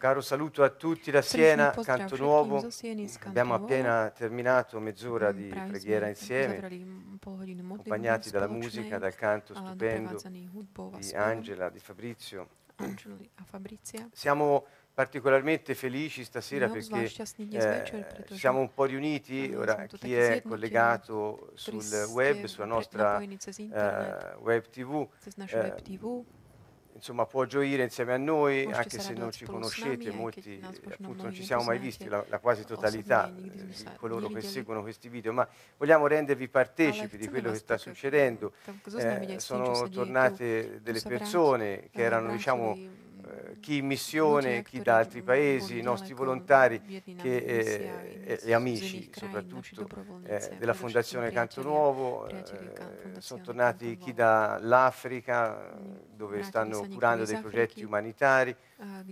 [0.00, 2.66] Caro saluto a tutti da Siena, Canto Nuovo.
[3.24, 6.56] Abbiamo appena terminato mezz'ora di preghiera insieme,
[7.18, 10.18] accompagnati dalla musica, dal canto stupendo
[10.96, 12.48] di Angela, di Fabrizio.
[14.12, 17.12] Siamo particolarmente felici stasera perché
[17.50, 24.66] eh, siamo un po' riuniti, ora chi è collegato sul web, sulla nostra eh, web
[24.70, 25.06] tv,
[25.46, 25.74] eh,
[27.00, 30.60] insomma, può gioire insieme a noi, anche se non ci conoscete, molti
[30.90, 33.50] appunto non ci siamo mai visti, la, la quasi totalità di
[33.96, 35.48] coloro che seguono questi video, ma
[35.78, 38.52] vogliamo rendervi partecipi di quello che sta succedendo.
[38.98, 42.90] Eh, sono tornate delle persone che erano, diciamo, eh,
[43.60, 49.86] chi in missione, chi da altri paesi, i nostri volontari che, eh, e amici soprattutto
[50.24, 52.42] eh, della Fondazione Canto Nuovo, eh,
[53.18, 55.76] sono tornati chi dall'Africa
[56.14, 58.54] dove stanno curando dei progetti umanitari,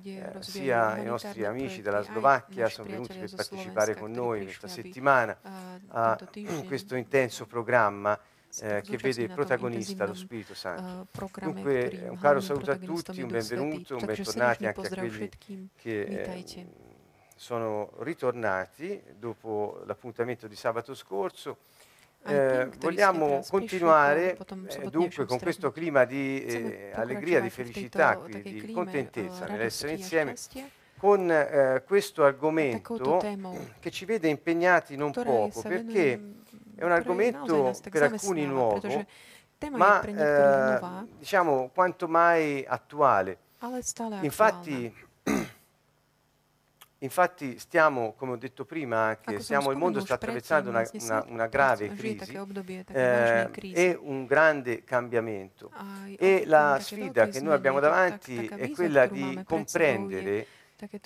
[0.04, 5.38] eh, sia i nostri amici dalla Slovacchia sono venuti per partecipare con noi questa settimana
[5.88, 6.18] a
[6.66, 8.18] questo intenso programma
[8.60, 11.06] eh, che vede protagonista lo Spirito Santo.
[11.40, 15.30] Dunque un caro saluto a tutti, un benvenuto, un bentornati anche a quelli
[15.76, 16.66] che eh,
[17.36, 21.58] sono ritornati dopo l'appuntamento di sabato scorso.
[22.24, 28.72] Eh, vogliamo continuare eh, dunque con questo clima di eh, allegria, di felicità, qui, di
[28.72, 30.34] contentezza nell'essere insieme
[30.98, 33.22] con eh, questo argomento
[33.78, 36.20] che ci vede impegnati non poco perché
[36.78, 39.04] è un argomento per alcuni nuovo,
[39.72, 43.38] ma eh, diciamo quanto mai attuale.
[44.20, 44.94] Infatti,
[46.98, 51.46] infatti stiamo, come ho detto prima, anche, stiamo, il mondo sta attraversando una, una, una
[51.48, 52.38] grave crisi
[52.92, 55.72] eh, e un grande cambiamento.
[56.16, 60.46] E la sfida che noi abbiamo davanti è quella di comprendere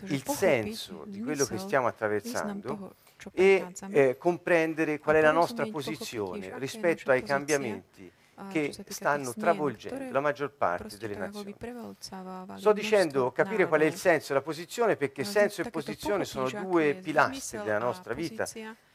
[0.02, 2.96] il senso di quello che stiamo attraversando
[3.32, 8.10] e eh, comprendere qual è la nostra posizione rispetto ai cambiamenti
[8.50, 11.54] che stanno travolgendo la maggior parte delle nazioni.
[12.56, 16.48] Sto dicendo capire qual è il senso e la posizione perché senso e posizione sono
[16.48, 18.46] due pilastri della nostra vita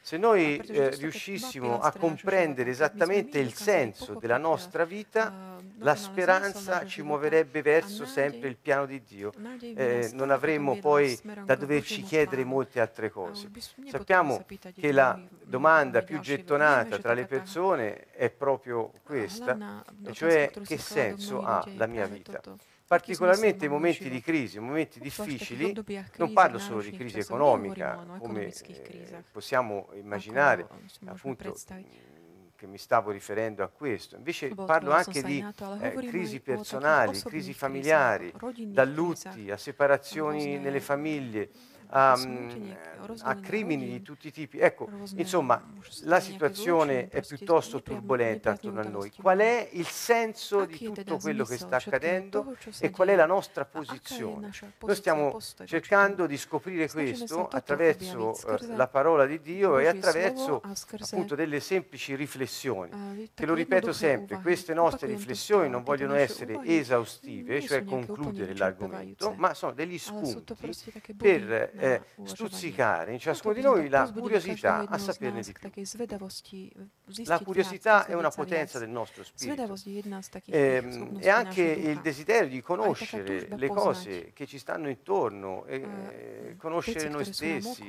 [0.08, 7.02] se noi eh, riuscissimo a comprendere esattamente il senso della nostra vita, la speranza ci
[7.02, 9.34] muoverebbe verso sempre il piano di Dio.
[9.60, 13.50] Eh, non avremmo poi da doverci chiedere molte altre cose.
[13.86, 20.78] Sappiamo che la domanda più gettonata tra le persone è proprio questa, e cioè che
[20.78, 22.40] senso ha la mia vita?
[22.88, 25.74] Particolarmente in momenti di crisi, in momenti difficili,
[26.16, 30.66] non parlo solo di crisi economica, come eh, possiamo immaginare,
[31.04, 31.54] appunto,
[32.56, 34.16] che mi stavo riferendo a questo.
[34.16, 35.44] Invece parlo anche di
[35.80, 38.32] eh, crisi personali, crisi familiari,
[38.68, 41.50] da lutti a separazioni nelle famiglie,
[41.90, 42.70] a, mm,
[43.22, 44.58] a, crimini di tutti i tipi.
[44.58, 45.62] Ecco, insomma,
[46.02, 49.12] la situazione è piuttosto turbolenta attorno a noi.
[49.12, 53.64] Qual è il senso di tutto quello che sta accadendo e qual è la nostra
[53.64, 54.50] posizione?
[54.80, 60.60] Noi stiamo cercando di scoprire questo attraverso uh, la parola di Dio e attraverso
[61.00, 63.30] appunto delle semplici riflessioni.
[63.32, 69.54] Che lo ripeto sempre, queste nostre riflessioni non vogliono essere esaustive, cioè concludere l'argomento, ma
[69.54, 70.54] sono degli spunti
[71.16, 75.70] per eh, stuzzicare in ciascuno di noi la curiosità a saperne di più.
[77.24, 79.74] La curiosità è una potenza del nostro spirito.
[80.46, 87.08] Eh, e anche il desiderio di conoscere le cose che ci stanno intorno, e, conoscere
[87.08, 87.84] noi stessi,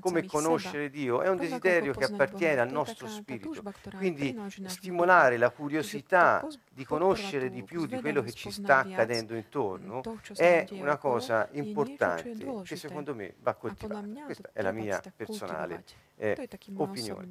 [0.00, 3.62] come conoscere Dio, è un desiderio che appartiene al nostro spirito.
[3.96, 10.02] Quindi stimolare la curiosità di conoscere di più di quello che ci sta accadendo intorno
[10.34, 14.24] è una cosa importante che secondo me va coltivata.
[14.24, 15.84] Questa è la mia personale
[16.16, 17.28] eh, opinione.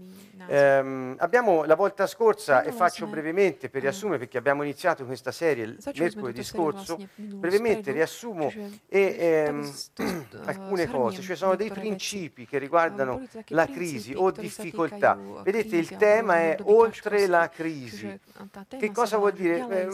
[0.47, 5.77] Eh, abbiamo la volta scorsa, e faccio brevemente per riassumere perché abbiamo iniziato questa serie
[5.95, 8.51] mercoledì scorso, brevemente riassumo
[8.87, 9.73] e, ehm,
[10.45, 15.17] alcune cose, cioè sono dei principi che riguardano la crisi o difficoltà.
[15.43, 18.19] Vedete il tema è oltre la crisi.
[18.67, 19.65] Che cosa vuol dire?
[19.69, 19.85] Eh,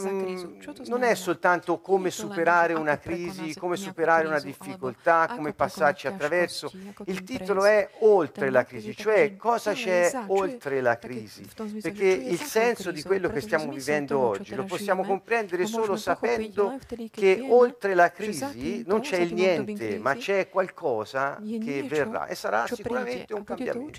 [0.86, 6.72] non è soltanto come superare una crisi, come superare una difficoltà, come passarci attraverso.
[7.04, 11.46] Il titolo è oltre la crisi crisi, cioè cosa c'è oltre la crisi,
[11.80, 16.78] perché il senso di quello che stiamo vivendo oggi lo possiamo comprendere solo sapendo
[17.10, 22.66] che oltre la crisi non c'è il niente, ma c'è qualcosa che verrà e sarà
[22.66, 23.98] sicuramente un cambiamento.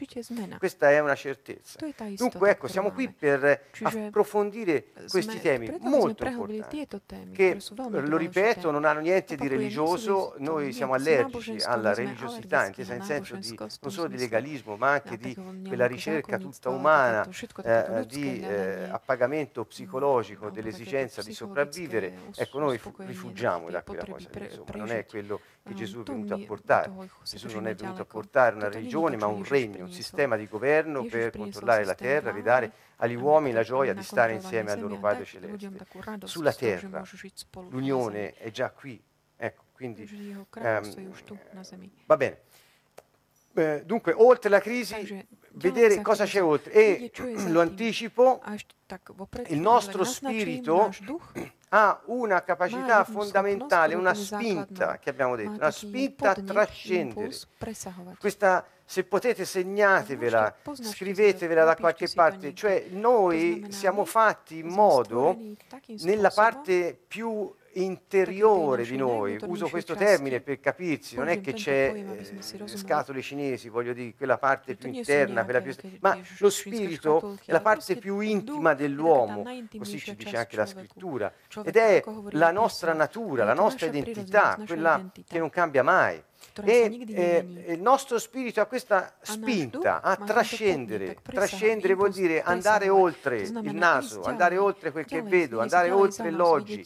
[0.57, 1.79] Questa è una certezza.
[2.15, 6.87] Dunque ecco, siamo qui per approfondire questi temi molto importanti,
[7.31, 7.57] che
[7.89, 13.35] lo ripeto non hanno niente di religioso, noi siamo allergici alla religiosità, intesa in senso
[13.35, 15.33] di, non solo di legalismo, ma anche di
[15.67, 17.27] quella ricerca tutta umana
[17.63, 22.13] eh, di eh, appagamento psicologico dell'esigenza di sopravvivere.
[22.35, 26.39] Ecco, noi rifugiamo da quella cosa, insomma, non è quello che Gesù è venuto a
[26.45, 26.91] portare.
[27.23, 31.05] Gesù non è venuto a portare una religione, ma un regno, un sistema di governo
[31.05, 35.25] per controllare la terra, ridare agli uomini la gioia di stare insieme al loro Padre
[35.25, 35.69] Celeste.
[36.25, 37.03] Sulla terra
[37.69, 39.01] l'unione è già qui,
[39.35, 40.07] ecco, quindi
[40.55, 41.13] ehm,
[42.05, 42.39] va bene.
[43.53, 46.71] Eh, dunque, oltre la crisi, vedere cosa c'è oltre.
[46.71, 47.11] E
[47.47, 48.41] lo anticipo,
[49.47, 50.91] il nostro spirito
[51.73, 57.31] ha una capacità fondamentale, una spinta che abbiamo detto, una spinta a trascendere.
[58.19, 65.37] Questa, se potete segnatevela, scrivetevela da qualche parte, cioè noi siamo fatti in modo,
[65.99, 71.93] nella parte più interiore di noi, uso questo termine per capirsi, non è che c'è
[71.93, 77.51] eh, scatole cinesi, voglio dire, quella parte più interna, quella più, ma lo spirito è
[77.51, 79.43] la parte più intima dell'uomo,
[79.77, 81.33] così ci dice anche la scrittura,
[81.63, 86.21] ed è la nostra natura, la nostra identità, quella che non cambia mai.
[86.63, 91.17] E eh, il nostro spirito ha questa spinta a trascendere.
[91.21, 96.85] Trascendere vuol dire andare oltre il naso, andare oltre quel che vedo, andare oltre l'oggi,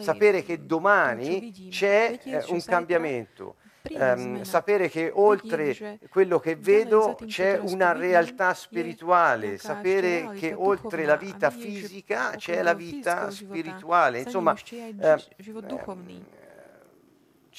[0.00, 3.56] sapere che domani c'è eh, un cambiamento.
[3.90, 11.16] Um, sapere che oltre quello che vedo c'è una realtà spirituale, sapere che oltre la
[11.16, 14.20] vita fisica c'è la vita spirituale.
[14.20, 15.16] Insomma, eh,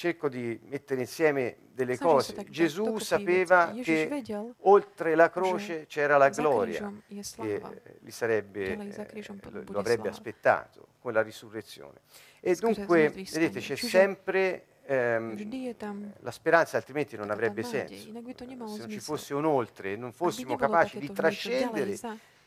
[0.00, 2.46] cerco di mettere insieme delle cose.
[2.48, 4.24] Gesù sapeva che
[4.60, 7.62] oltre la croce c'era la gloria che
[7.98, 9.24] gli sarebbe, eh,
[9.66, 12.00] lo avrebbe aspettato con la risurrezione.
[12.40, 17.94] E dunque, vedete, c'è sempre ehm, la speranza, altrimenti non avrebbe senso.
[17.94, 21.98] Se non ci fosse un oltre, non fossimo capaci di trascendere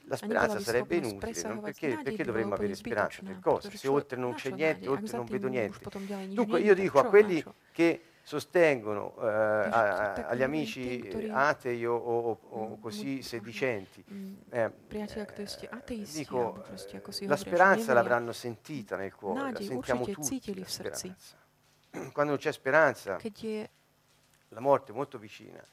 [0.05, 1.61] la speranza sarebbe inutile, non?
[1.61, 3.21] perché, perché dovremmo avere speranza?
[3.23, 3.69] Per cosa?
[3.69, 5.79] Se oltre non c'è niente, oltre non vedo niente.
[6.33, 12.79] Dunque io dico a quelli che sostengono eh, a, agli amici atei o, o, o
[12.79, 14.03] così sedicenti,
[14.49, 14.71] eh,
[16.11, 16.65] dico,
[17.21, 21.37] la speranza l'avranno sentita nel cuore, la sentiamo tutti la speranza.
[22.11, 23.19] Quando non c'è speranza,
[24.49, 25.63] la morte è molto vicina.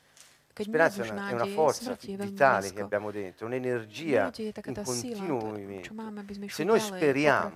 [0.52, 5.94] Speranza è una, è una forza vitale che abbiamo dentro, un'energia in continuo movimento.
[6.48, 7.52] Se noi speriamo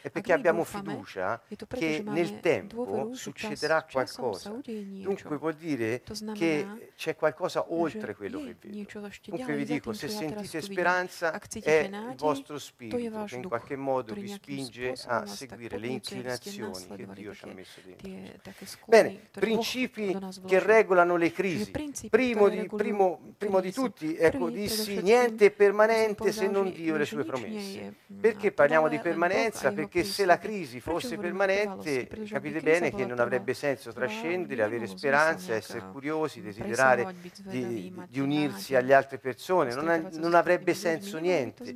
[0.00, 4.50] è perché abbiamo fiducia che nel tempo succederà qualcosa.
[4.50, 6.02] Dunque vuol dire
[6.34, 9.08] che c'è qualcosa oltre quello che vedo.
[9.24, 14.28] Dunque vi dico, se sentite speranza è il vostro spirito che in qualche modo vi
[14.28, 18.52] spinge a seguire le inclinazioni che Dio ci ha messo dentro.
[18.86, 20.16] Bene, principi
[20.46, 21.70] che regolano le crisi.
[22.08, 26.94] Primo primo di, primo, primo di tutti, ecco, dissi niente è permanente se non Dio
[26.94, 27.94] e le sue promesse.
[28.20, 29.72] Perché parliamo di permanenza?
[29.72, 35.54] Perché se la crisi fosse permanente, capite bene che non avrebbe senso trascendere, avere speranza,
[35.54, 41.74] essere curiosi, desiderare di, di unirsi alle altre persone, non, ha, non avrebbe senso niente.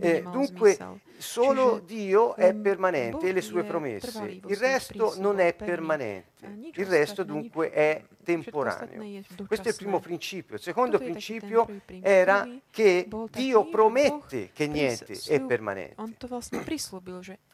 [0.00, 0.78] Eh, dunque,
[1.16, 6.37] solo Dio è permanente e le sue promesse, il resto non è permanente.
[6.40, 9.22] Il resto dunque è temporaneo.
[9.46, 10.54] Questo è il primo principio.
[10.56, 11.66] Il secondo principio
[12.00, 15.94] era che Dio promette che niente è permanente.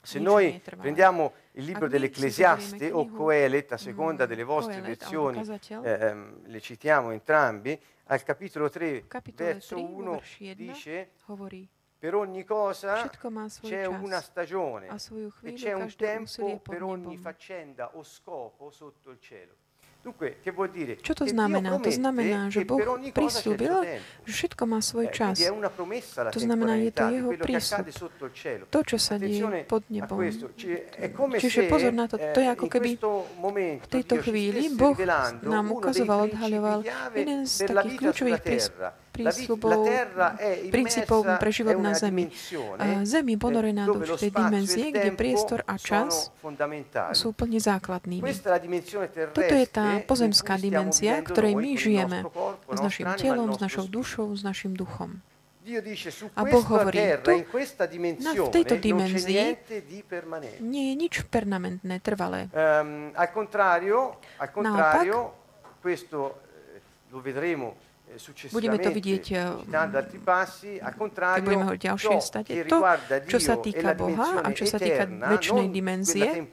[0.02, 5.42] Se noi prendiamo il libro dell'Ecclesiaste o Coelet, a seconda delle vostre versioni,
[5.82, 6.14] eh,
[6.44, 10.20] le citiamo entrambi, al capitolo 3, verso 1
[10.54, 11.10] dice
[12.04, 13.08] per ogni cosa
[13.62, 14.88] c'è una stagione
[15.40, 19.54] e c'è un tempo per ogni faccenda o scopo sotto il cielo.
[20.04, 21.00] Dunque, che vuol dire?
[21.00, 21.80] Čo to znamená?
[21.80, 23.72] To znamená, že Boh prislúbil,
[24.28, 25.40] že všetko má svoj eh, čas.
[26.28, 27.88] To znamená, je to jeho prísľub.
[28.68, 30.20] To, čo sa deje pod nebom.
[31.40, 33.00] Čiže pozor na to, to je eh, ako keby
[33.80, 34.92] v tejto chvíli Boh
[35.40, 36.84] nám ukazoval, odhaľoval
[37.16, 39.78] jeden z takých kľúčových prísľubov, princípov
[41.38, 42.26] pre život na Zemi.
[43.06, 46.34] Zem je ponorená do určitej dimenzie, kde priestor a čas
[47.14, 48.26] sú úplne základnými.
[49.30, 52.26] Toto je tá pozemská dimenzia, ktorej my žijeme
[52.68, 55.22] s našim telom, s našou dušou, s našim duchom.
[56.36, 57.40] A Boh hovorí, tu,
[58.20, 59.56] na, v tejto dimenzii
[60.60, 62.52] nie je nič permanentné, trvalé.
[63.32, 64.20] Contrario,
[64.60, 65.08] Naopak,
[65.80, 66.36] questo
[67.08, 67.80] lo vedremo
[68.54, 69.24] Budeme to vidieť,
[69.66, 72.50] keď budeme hovoriť ďalšie state.
[72.70, 72.78] To,
[73.26, 76.46] čo sa týka Boha a čo sa týka väčšnej dimenzie,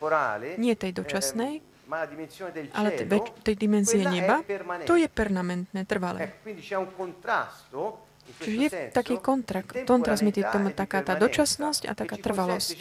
[0.57, 1.61] nie tej dočasnej,
[2.71, 2.89] ale
[3.43, 4.41] tej dimenzie neba,
[4.87, 6.31] to je permanentné, trvalé.
[8.39, 12.79] Čiže je taký kontrakt, kontrast medzi tomu taká tá dočasnosť a taká trvalosť.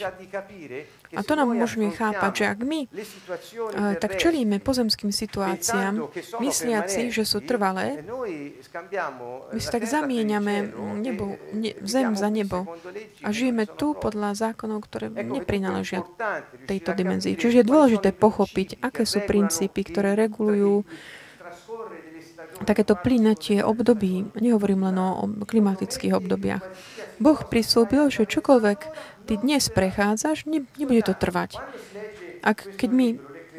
[1.11, 2.79] A to nám môžeme chápať, že ak my
[3.99, 6.07] tak čelíme pozemským situáciám,
[6.39, 7.99] mysliaci, že sú trvalé,
[9.51, 10.71] my si tak zamieňame
[11.03, 12.63] nebo, ne, zem za nebo.
[13.25, 16.07] a žijeme tu podľa zákonov, ktoré neprináležia
[16.69, 17.35] tejto dimenzii.
[17.35, 20.87] Čiže je dôležité pochopiť, aké sú princípy, ktoré regulujú
[22.65, 26.63] takéto plynatie období, nehovorím len o klimatických obdobiach.
[27.21, 28.79] Boh prislúbil, že čokoľvek
[29.29, 31.61] ty dnes prechádzaš, ne, nebude to trvať.
[32.41, 33.07] Ak, keď my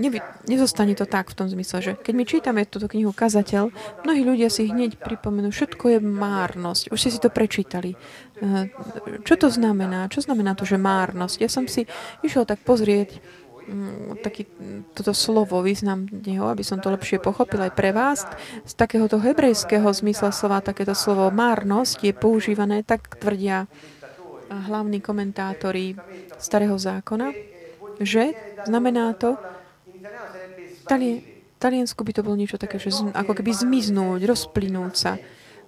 [0.00, 3.68] nevy, nezostane to tak v tom zmysle, že keď my čítame túto knihu Kazateľ,
[4.02, 6.88] mnohí ľudia si hneď pripomenú, všetko je márnosť.
[6.88, 7.92] Už ste si to prečítali.
[8.40, 8.73] Eh,
[9.23, 10.09] čo to znamená?
[10.09, 11.37] Čo znamená to, že márnosť?
[11.44, 11.85] Ja som si
[12.25, 13.21] išiel tak pozrieť
[14.23, 14.47] taký,
[14.92, 18.26] toto slovo, význam neho, aby som to lepšie pochopil aj pre vás.
[18.66, 23.71] Z takéhoto hebrejského zmysla slova takéto slovo márnosť je používané, tak tvrdia
[24.52, 25.97] hlavní komentátori
[26.37, 27.33] Starého zákona,
[28.02, 28.35] že
[28.66, 29.38] znamená to,
[30.85, 31.23] tali,
[31.62, 35.12] taliansku by to bolo niečo také, že ako keby zmiznúť, rozplynúť sa.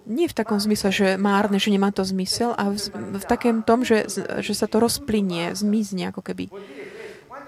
[0.05, 3.89] Nie v takom zmysle, že márne, že nemá to zmysel, a v, v takém tom,
[3.89, 4.05] že,
[4.45, 6.53] že sa to rozplynie, zmizne ako keby.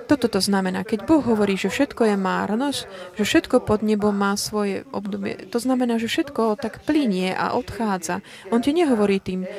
[0.06, 2.80] Toto to znamená, keď Boh hovorí, že všetko je márnosť,
[3.18, 8.22] že všetko pod nebom má svoje obdobie, to znamená, že všetko tak plinie a odchádza.
[8.54, 9.50] On ti nehovorí tým,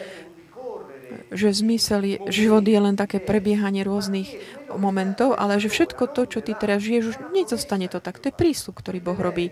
[1.27, 4.39] že zmysel je, život je len také prebiehanie rôznych
[4.75, 8.23] momentov, ale že všetko to, čo ty teraz žiješ, už nezostane to tak.
[8.23, 9.51] To je prísľub, ktorý Boh robí.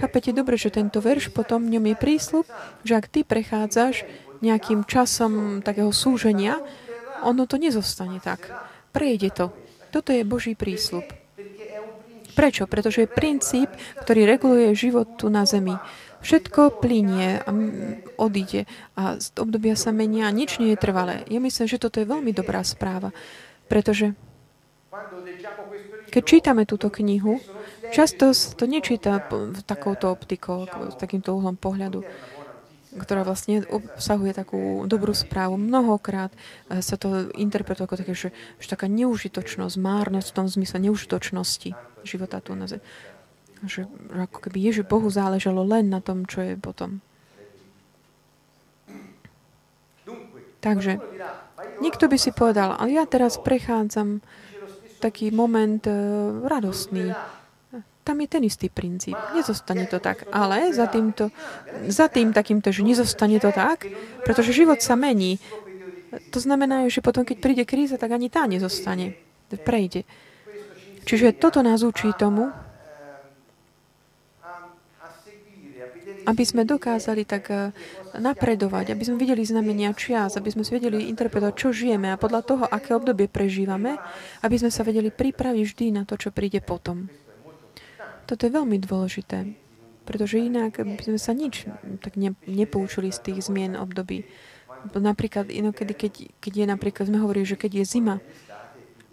[0.00, 2.46] Chápete dobre, že tento verš potom v ňom je prísľub,
[2.84, 4.08] že ak ty prechádzaš
[4.40, 6.56] nejakým časom takého súženia,
[7.20, 8.48] ono to nezostane tak.
[8.96, 9.46] Prejde to.
[9.90, 11.04] Toto je Boží prísľub.
[12.34, 12.64] Prečo?
[12.70, 13.68] Pretože je princíp,
[14.06, 15.74] ktorý reguluje život tu na zemi.
[16.20, 17.50] Všetko plinie a
[18.20, 21.24] odíde a z obdobia sa menia a nič nie je trvalé.
[21.32, 23.10] Ja myslím, že toto je veľmi dobrá správa,
[23.72, 24.12] pretože
[26.12, 27.40] keď čítame túto knihu,
[27.94, 29.22] často to nečíta
[29.64, 30.68] takouto optikou,
[30.98, 32.04] takýmto uhlom pohľadu
[32.90, 35.54] ktorá vlastne obsahuje takú dobrú správu.
[35.54, 38.28] Mnohokrát eh, sa to interpretuje ako také, že,
[38.58, 41.70] že taká neužitočnosť, márnosť v tom zmysle neužitočnosti
[42.02, 42.82] života tu na zemi.
[43.60, 47.04] Že, že ako keby Ježiš Bohu záležalo len na tom, čo je potom.
[50.60, 51.00] Takže
[51.80, 54.20] niekto by si povedal, ale ja teraz prechádzam
[55.00, 57.16] taký moment uh, radostný,
[58.00, 59.16] tam je ten istý princíp.
[59.36, 60.24] Nezostane to tak.
[60.32, 61.28] Ale za, týmto,
[61.86, 63.86] za tým takýmto, že nezostane to tak,
[64.24, 65.36] pretože život sa mení.
[66.34, 69.14] To znamená, že potom, keď príde kríza, tak ani tá nezostane.
[69.50, 70.08] Prejde.
[71.04, 72.50] Čiže toto nás učí tomu,
[76.28, 77.72] aby sme dokázali tak eh,
[78.18, 82.42] napredovať, aby sme videli znamenia čias, aby sme si vedeli interpretovať, čo žijeme a podľa
[82.44, 83.96] toho, aké obdobie prežívame,
[84.44, 87.08] aby sme sa vedeli pripraviť vždy na to, čo príde potom.
[88.30, 89.58] Toto je veľmi dôležité,
[90.06, 91.66] pretože inak by sme sa nič
[91.98, 94.22] tak ne, nepoučili z tých zmien období.
[94.94, 98.22] Napríklad inokedy, keď, keď je napríklad, sme hovorili, že keď je zima,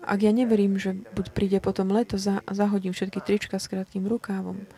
[0.05, 4.69] ak ja neverím, že buď príde potom leto, za, zahodím všetky trička s krátkým rukávom.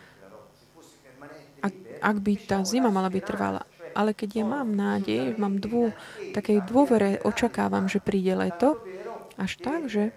[1.60, 3.68] Ak, ak by tá zima mala byť trvalá.
[3.92, 5.92] Ale keď ja mám nádej, mám dvú,
[6.32, 8.80] takej dôvere, očakávam, že príde leto,
[9.36, 10.16] až tak, že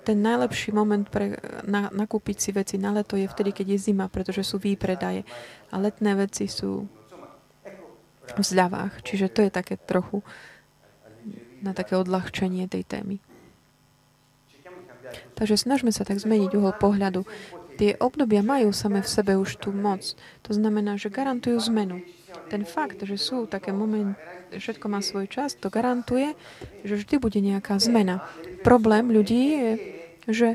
[0.00, 1.36] ten najlepší moment pre
[1.68, 5.28] na, nakúpiť si veci na leto je vtedy, keď je zima, pretože sú výpredaje.
[5.70, 6.88] A letné veci sú
[8.30, 9.02] v zľavách.
[9.04, 10.24] Čiže to je také trochu
[11.60, 13.16] na také odľahčenie tej témy.
[15.34, 17.26] Takže snažme sa tak zmeniť uhol pohľadu.
[17.76, 20.14] Tie obdobia majú same v sebe už tú moc.
[20.44, 22.04] To znamená, že garantujú zmenu.
[22.50, 24.18] Ten fakt, že sú také momenty,
[24.50, 26.34] všetko má svoj čas, to garantuje,
[26.82, 28.26] že vždy bude nejaká zmena.
[28.66, 29.70] Problém ľudí je,
[30.26, 30.48] že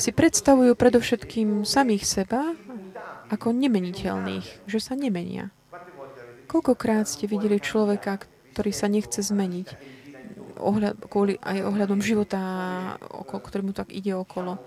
[0.00, 2.56] si predstavujú predovšetkým samých seba
[3.28, 5.52] ako nemeniteľných, že sa nemenia.
[6.48, 8.20] Koľkokrát ste videli človeka,
[8.52, 10.00] ktorý sa nechce zmeniť
[10.62, 12.40] ohľad, kvôli aj ohľadom života,
[13.00, 14.60] okolo, ktorý mu tak ide okolo.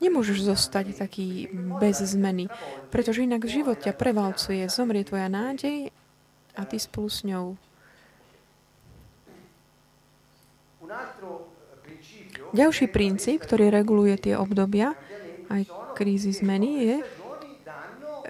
[0.00, 2.48] Nemôžeš zostať taký bez zmeny,
[2.88, 5.92] pretože inak život ťa prevalcuje, zomrie tvoja nádej
[6.56, 7.60] a ty spolu s ňou.
[12.50, 14.96] Ďalší princíp, ktorý reguluje tie obdobia,
[15.52, 16.96] aj krízy zmeny, je,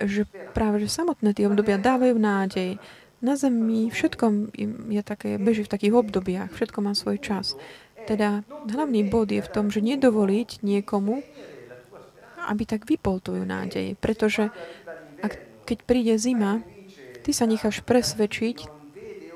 [0.04, 0.22] že
[0.52, 2.82] práve že samotné tie obdobia dávajú nádej.
[3.20, 4.56] Na Zemi všetko
[4.88, 7.52] je také, beží v takých obdobiach, všetko má svoj čas.
[8.08, 11.20] Teda hlavný bod je v tom, že nedovoliť niekomu,
[12.48, 13.98] aby tak vypol tvoju nádej.
[14.00, 14.48] Pretože
[15.20, 16.64] ak, keď príde zima,
[17.20, 18.80] ty sa necháš presvedčiť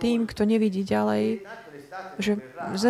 [0.01, 1.45] tým, kto nevidí ďalej,
[2.19, 2.39] že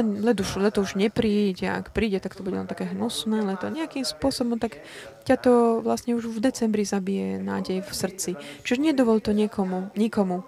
[0.01, 3.69] leto už, leto už nepríde, ak príde, tak to bude len také hnusné leto.
[3.69, 4.81] Nejakým spôsobom tak
[5.29, 5.53] ťa to
[5.85, 8.31] vlastne už v decembri zabije nádej v srdci.
[8.65, 10.45] Čiže nedovol to niekomu, nikomu.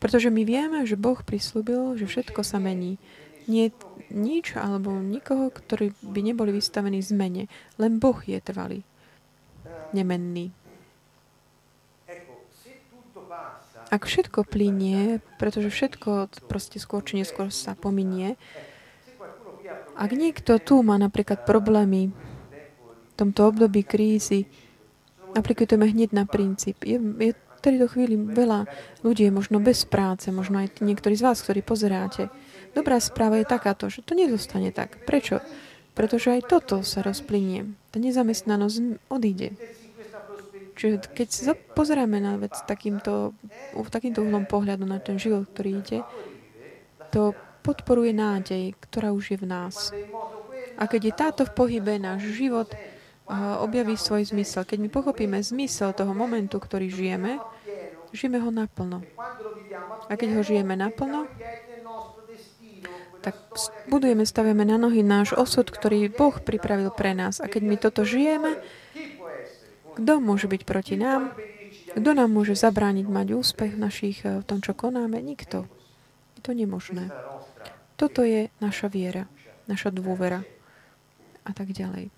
[0.00, 2.98] Pretože my vieme, že Boh prislúbil, že všetko sa mení.
[3.46, 3.70] Nie
[4.10, 7.46] nič alebo nikoho, ktorí by neboli vystavení zmene.
[7.78, 8.82] Len Boh je trvalý.
[9.92, 10.52] Nemenný.
[13.92, 18.40] Ak všetko plinie, pretože všetko proste skôr či neskôr sa pominie,
[19.92, 24.48] ak niekto tu má napríklad problémy v tomto období krízy,
[25.36, 26.80] aplikujeme hneď na princíp.
[26.88, 28.64] Je, je v tejto chvíli veľa
[29.04, 32.32] ľudí je možno bez práce, možno aj niektorí z vás, ktorí pozeráte.
[32.72, 35.04] Dobrá správa je takáto, že to nezostane tak.
[35.04, 35.44] Prečo?
[35.92, 37.68] Pretože aj toto sa rozplynie.
[37.92, 39.52] Tá nezamestnanosť odíde.
[40.82, 43.38] Čiže keď sa pozeráme na vec takýmto,
[43.86, 46.02] takýmto uhlom pohľadu na ten život, ktorý ide,
[47.14, 49.94] to podporuje nádej, ktorá už je v nás.
[50.74, 52.74] A keď je táto v pohybe, náš život
[53.62, 54.66] objaví svoj zmysel.
[54.66, 57.38] Keď my pochopíme zmysel toho momentu, ktorý žijeme,
[58.10, 59.06] žijeme ho naplno.
[60.10, 61.30] A keď ho žijeme naplno,
[63.22, 63.38] tak
[63.86, 67.38] budujeme, stavíme na nohy náš osud, ktorý Boh pripravil pre nás.
[67.38, 68.58] A keď my toto žijeme,
[69.96, 71.36] kto môže byť proti nám?
[71.92, 75.20] Kto nám môže zabrániť mať úspech v, našich, eh, v tom, čo konáme?
[75.20, 75.68] Nikto.
[76.36, 77.12] Je to nemožné.
[78.00, 79.28] Toto je naša viera,
[79.68, 80.42] naša dôvera
[81.44, 82.08] a tak ďalej.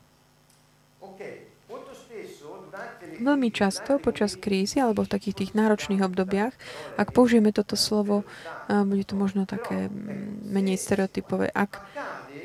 [3.14, 6.50] Veľmi často počas krízy alebo v takých tých náročných obdobiach,
[6.98, 11.50] ak použijeme toto slovo, eh, bude to možno také mm, menej stereotypové.
[11.50, 11.82] Ak,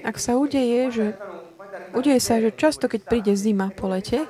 [0.02, 1.06] ak sa udeje, že
[1.94, 4.26] udeje sa, že často, keď príde zima po lete,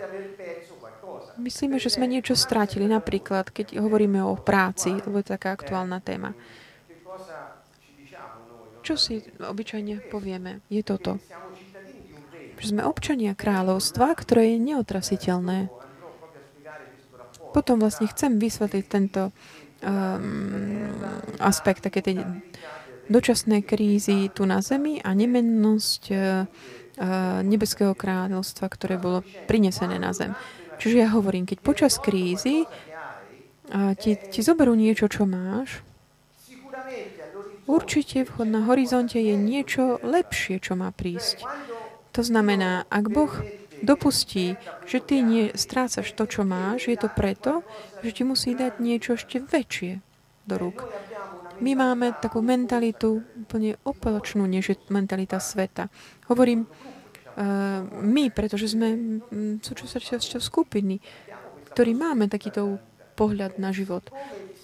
[1.40, 2.86] myslíme, že sme niečo strátili.
[2.86, 6.36] Napríklad, keď hovoríme o práci, lebo je to taká aktuálna téma.
[8.84, 10.64] Čo si obyčajne povieme?
[10.72, 11.20] Je toto.
[12.60, 15.72] Že sme občania kráľovstva, ktoré je neotrasiteľné.
[17.56, 19.34] Potom vlastne chcem vysvetliť tento um,
[21.42, 22.22] aspekt také tej
[23.10, 26.20] dočasnej krízy tu na Zemi a nemennosť uh,
[27.42, 30.36] nebeského kráľovstva, ktoré bolo prinesené na Zem.
[30.80, 32.64] Čiže ja hovorím, keď počas krízy
[34.00, 35.84] ti, ti zoberú niečo, čo máš,
[37.70, 41.46] určite na horizonte je niečo lepšie, čo má prísť.
[42.18, 43.30] To znamená, ak Boh
[43.86, 44.58] dopustí,
[44.90, 47.62] že ty nie strácaš to, čo máš, je to preto,
[48.02, 50.02] že ti musí dať niečo ešte väčšie
[50.50, 50.90] do rúk.
[51.60, 55.92] My máme takú mentalitu úplne opoločnú, než je mentalita sveta.
[56.32, 56.66] Hovorím,
[58.02, 59.20] my, pretože sme
[59.62, 61.04] súčasťou skupiny,
[61.76, 62.82] ktorí máme takýto
[63.20, 64.08] pohľad na život.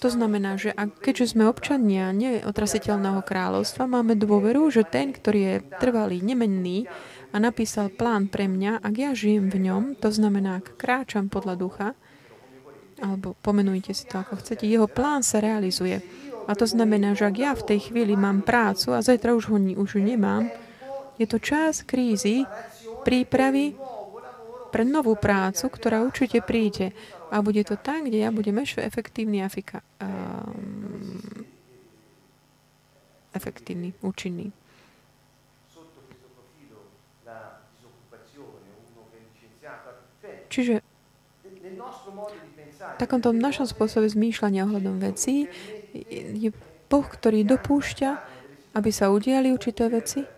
[0.04, 5.56] To znamená, že ak, keďže sme občania neotrasiteľného kráľovstva, máme dôveru, že ten, ktorý je
[5.80, 6.88] trvalý, nemenný
[7.32, 11.56] a napísal plán pre mňa, ak ja žijem v ňom, to znamená, ak kráčam podľa
[11.56, 11.90] ducha,
[13.00, 16.00] alebo pomenujte si to ako chcete, jeho plán sa realizuje.
[16.48, 19.58] A to znamená, že ak ja v tej chvíli mám prácu a zajtra už ho
[19.58, 20.48] už nemám,
[21.16, 22.44] je to čas krízy,
[23.08, 23.76] prípravy
[24.76, 26.92] pre novú prácu, ktorá určite príde.
[27.32, 31.48] A bude to tam, kde ja budem ešte efektívny, afika, um,
[33.32, 34.52] efektívny, účinný.
[40.52, 40.80] Čiže
[42.76, 45.52] v takomto našom spôsobe zmýšľania ohľadom vecí
[46.16, 46.50] je
[46.88, 48.10] Boh, ktorý dopúšťa,
[48.76, 50.35] aby sa udiali určité veci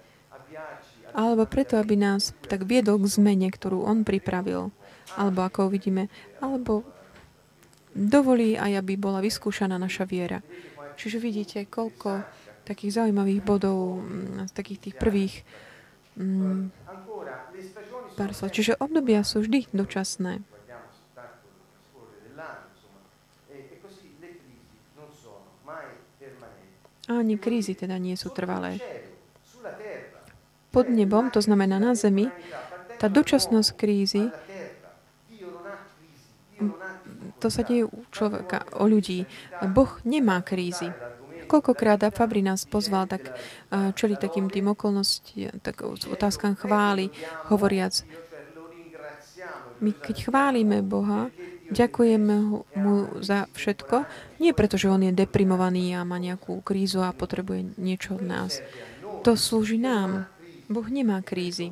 [1.18, 4.70] alebo preto, aby nás tak viedol k zmene, ktorú on pripravil,
[5.18, 6.86] alebo ako uvidíme, alebo
[7.98, 10.46] dovolí aj, aby bola vyskúšaná naša viera.
[10.94, 12.22] Čiže vidíte, koľko
[12.70, 15.34] takých zaujímavých bodov mm, z takých tých prvých
[16.22, 16.70] mm,
[18.14, 18.54] pár slov.
[18.54, 20.46] Čiže obdobia sú vždy dočasné.
[27.08, 28.84] Ani krízy teda nie sú trvalé.
[30.78, 32.30] Pod nebom, to znamená na zemi,
[33.02, 34.30] tá dočasnosť krízy,
[37.42, 39.26] to sa deje u človeka, o ľudí.
[39.74, 40.94] Boh nemá krízy.
[41.50, 43.34] Koľkokrát Fabri nás pozval tak
[43.98, 47.10] čeli takým tým okolnostiam, tak otázkam chváli,
[47.50, 48.06] hovoriac,
[49.82, 51.34] my keď chválime Boha,
[51.74, 52.36] ďakujeme
[52.78, 54.06] mu za všetko,
[54.46, 58.62] nie preto, že on je deprimovaný a má nejakú krízu a potrebuje niečo od nás.
[59.26, 60.30] To slúži nám.
[60.68, 61.72] Boh nemá krízy.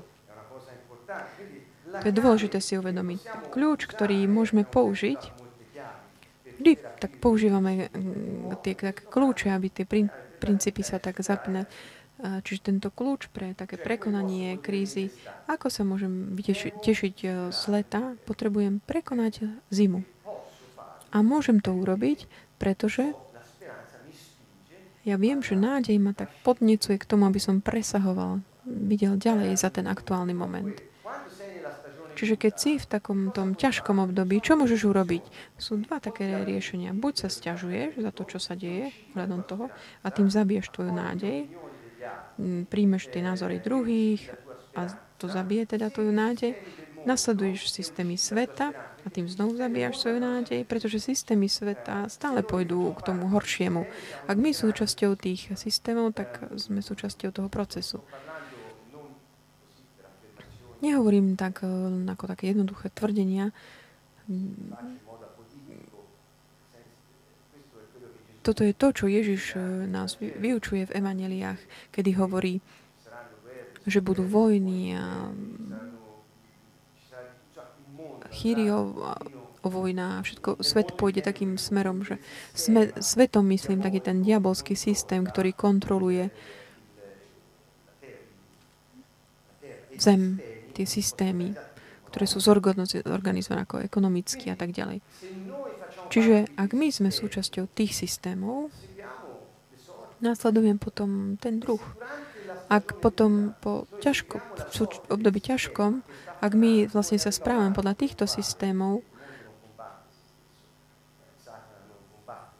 [1.95, 3.51] To je dôležité si uvedomiť.
[3.55, 5.21] Kľúč, ktorý môžeme použiť,
[6.59, 9.85] vždy tak používame mm, tie také kľúče, aby tie
[10.39, 11.67] princípy sa tak zapne.
[12.15, 15.11] Čiže tento kľúč pre také prekonanie krízy,
[15.51, 19.99] ako sa môžem tešiť, tešiť e, z leta, potrebujem prekonať zimu.
[21.11, 22.23] A môžem to urobiť,
[22.55, 23.11] pretože
[25.03, 29.69] ja viem, že nádej ma tak podnecuje k tomu, aby som presahoval, videl ďalej za
[29.69, 30.75] ten aktuálny moment.
[32.15, 35.23] Čiže keď si v takom tom ťažkom období, čo môžeš urobiť?
[35.59, 36.95] Sú dva také riešenia.
[36.95, 39.67] Buď sa stiažuješ za to, čo sa deje, hľadom toho,
[39.99, 41.51] a tým zabiješ tvoju nádej,
[42.71, 44.31] príjmeš tie názory druhých
[44.79, 44.87] a
[45.19, 46.55] to zabije teda tvoju nádej.
[47.05, 48.73] Nasleduješ systémy sveta
[49.05, 53.85] a tým znovu zabíjaš svoju nádej, pretože systémy sveta stále pôjdu k tomu horšiemu.
[54.25, 58.01] Ak my súčasťou tých systémov, tak sme súčasťou toho procesu.
[60.83, 61.63] Nehovorím tak
[62.07, 63.51] ako také jednoduché tvrdenia.
[68.45, 71.57] Toto je to, čo Ježiš e, nás vyučuje v evaneliách,
[71.89, 72.61] kedy hovorí,
[73.89, 75.33] že budú vojny a
[78.29, 78.85] Chýriov
[79.65, 82.21] o vojna a všetko, svet pôjde takým smerom, že
[82.53, 86.29] sme, svetom myslím taký ten diabolský systém, ktorý kontroluje
[89.97, 90.37] zem,
[90.75, 91.55] tie systémy,
[92.11, 94.99] ktoré sú zorganizované ako ekonomicky a tak ďalej.
[96.11, 98.69] Čiže ak my sme súčasťou tých systémov,
[100.19, 101.81] následujem potom ten druh.
[102.65, 104.41] Ak potom po ťažko,
[105.11, 106.01] období ťažkom,
[106.41, 109.05] ak my vlastne sa správame podľa týchto systémov,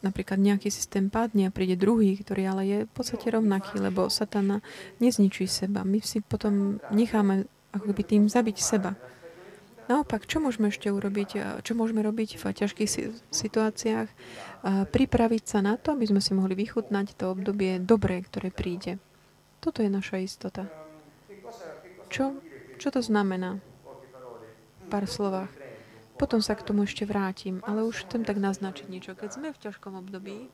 [0.06, 4.62] napríklad nejaký systém padne a príde druhý, ktorý ale je v podstate rovnaký, lebo satana
[5.02, 5.82] nezničí seba.
[5.82, 8.96] My si potom necháme ako by tým zabiť seba.
[9.86, 12.90] Naopak, čo môžeme ešte urobiť, čo môžeme robiť v ťažkých
[13.30, 14.10] situáciách?
[14.90, 18.98] Pripraviť sa na to, aby sme si mohli vychutnať to obdobie dobré, ktoré príde.
[19.62, 20.66] Toto je naša istota.
[22.10, 22.34] Čo,
[22.82, 23.62] čo to znamená?
[24.90, 25.54] Pár slovách.
[26.18, 29.14] Potom sa k tomu ešte vrátim, ale už chcem tak naznačiť niečo.
[29.14, 30.50] Keď sme v ťažkom období,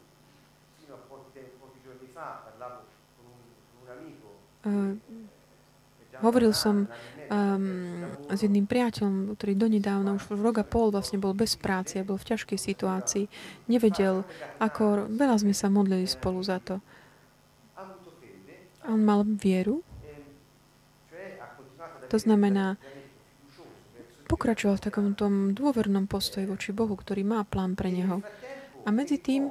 [6.22, 11.56] hovoril som um, s jedným priateľom, ktorý donedávna už rok a pol vlastne bol bez
[11.56, 13.26] práce bol v ťažkej situácii.
[13.72, 14.28] Nevedel,
[14.60, 15.08] ako...
[15.12, 16.84] Veľa sme sa modlili spolu za to.
[18.86, 19.86] On mal vieru.
[22.12, 22.76] To znamená,
[24.28, 28.20] pokračoval v takom tom dôvernom postoji voči Bohu, ktorý má plán pre neho.
[28.84, 29.48] A medzi tým,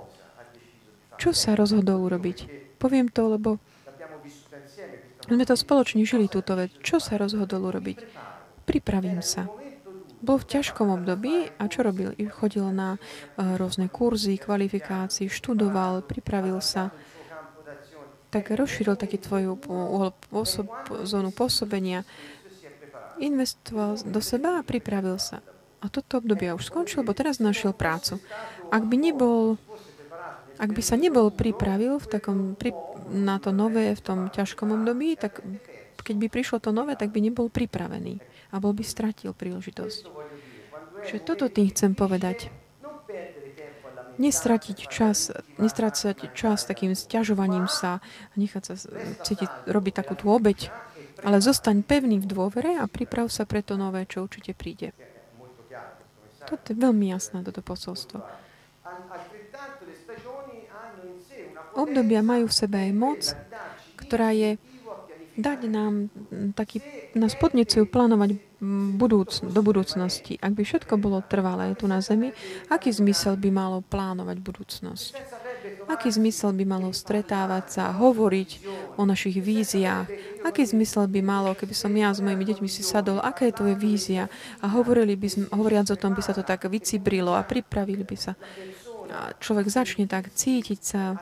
[1.17, 2.49] čo sa rozhodol urobiť?
[2.81, 3.61] Poviem to, lebo
[5.31, 6.75] sme to spoločne žili túto vec.
[6.83, 7.99] Čo sa rozhodol urobiť?
[8.67, 9.47] Pripravím sa.
[10.21, 12.13] Bol v ťažkom období a čo robil?
[12.29, 16.93] Chodil na uh, rôzne kurzy, kvalifikácie, študoval, pripravil sa.
[18.29, 19.59] Tak rozšíril taký tvoju
[20.31, 20.69] osob,
[21.09, 22.05] zónu pôsobenia.
[23.19, 25.41] Investoval do seba a pripravil sa.
[25.81, 28.21] A toto obdobie už skončil, lebo teraz našiel prácu.
[28.69, 29.57] Ak by nebol
[30.61, 32.77] ak by sa nebol pripravil v takom, pri,
[33.09, 35.41] na to nové v tom ťažkom období, tak
[36.05, 38.21] keď by prišlo to nové, tak by nebol pripravený
[38.53, 40.03] a bol by stratil príležitosť.
[41.09, 42.53] Čiže toto tým chcem povedať.
[44.21, 48.75] Nestratiť čas, nestrácať čas takým stiažovaním sa a nechať sa
[49.25, 50.69] cítiť, robiť takú tú obeď,
[51.25, 54.93] ale zostaň pevný v dôvere a priprav sa pre to nové, čo určite príde.
[56.45, 58.21] Toto je veľmi jasné, toto posolstvo.
[61.77, 63.21] Obdobia majú v sebe aj moc,
[63.99, 64.59] ktorá je
[65.41, 66.13] dať nám
[66.53, 66.83] taký,
[67.17, 68.37] nás podnecujú plánovať
[69.01, 70.37] budúc, do budúcnosti.
[70.45, 72.37] Ak by všetko bolo trvalé tu na Zemi,
[72.69, 75.13] aký zmysel by malo plánovať budúcnosť?
[75.89, 78.51] Aký zmysel by malo stretávať sa, hovoriť
[79.01, 80.07] o našich víziách?
[80.45, 83.75] Aký zmysel by malo, keby som ja s mojimi deťmi si sadol, aká je tvoje
[83.81, 84.29] vízia?
[84.61, 88.33] A hovorili by hovoriac o tom, by sa to tak vycibrilo a pripravili by sa.
[89.11, 91.19] A človek začne tak cítiť sa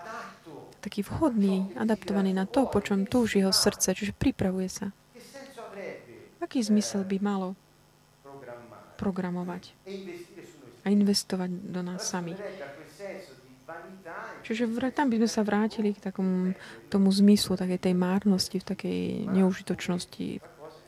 [0.78, 4.94] taký vhodný, adaptovaný na to, po čom túži jeho srdce, čiže pripravuje sa.
[6.38, 7.58] Aký zmysel by malo
[8.96, 9.74] programovať
[10.82, 12.40] a investovať do nás samých?
[14.42, 14.64] Čiže
[14.96, 16.56] tam by sme sa vrátili k takomu
[16.88, 20.28] tomu zmyslu, takej tej márnosti, v takej neužitočnosti,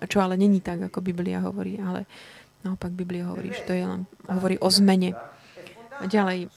[0.09, 2.09] čo ale není tak, ako Biblia hovorí, ale
[2.65, 5.13] naopak Biblia hovorí, že to je len, hovorí o zmene.
[6.01, 6.49] A ďalej,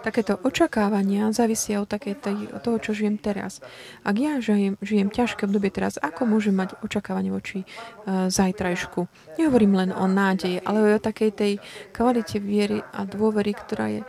[0.00, 2.16] Takéto očakávania závisia od, také
[2.64, 3.60] toho, čo žijem teraz.
[4.00, 9.04] Ak ja žijem, žijem ťažké obdobie teraz, ako môžem mať očakávanie voči uh, zajtrajšku?
[9.36, 11.52] Nehovorím len o nádeji, ale o takej tej
[11.92, 14.00] kvalite viery a dôvery, ktorá je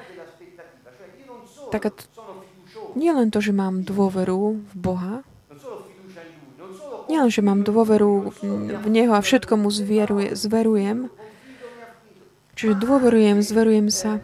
[1.76, 1.92] taká...
[2.96, 5.24] Nie len to, že mám dôveru v Boha,
[7.12, 8.32] nie len, že mám dôveru
[8.80, 11.12] v Neho a všetko mu zvieruje, zverujem,
[12.56, 14.24] čiže dôverujem, zverujem sa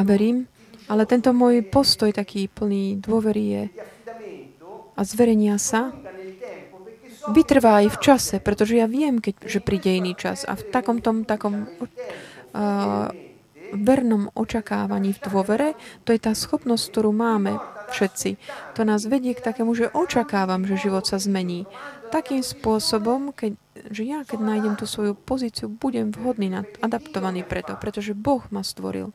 [0.00, 0.48] a verím,
[0.88, 3.64] ale tento môj postoj taký plný dôvery je
[4.96, 5.92] a zverenia sa
[7.32, 11.04] vytrvá aj v čase, pretože ja viem, keď, že príde iný čas a v takom
[11.04, 13.08] tom takom uh,
[13.70, 15.68] vernom očakávaní v dôvere,
[16.02, 17.60] to je tá schopnosť, ktorú máme
[17.94, 18.36] všetci.
[18.76, 21.70] To nás vedie k takému, že očakávam, že život sa zmení.
[22.10, 23.54] Takým spôsobom, keď,
[23.94, 26.50] že ja, keď nájdem tú svoju pozíciu, budem vhodný,
[26.82, 29.14] adaptovaný preto, pretože Boh ma stvoril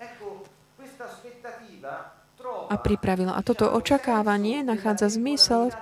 [2.70, 3.38] a pripravila.
[3.38, 5.74] A toto očakávanie nachádza zmysel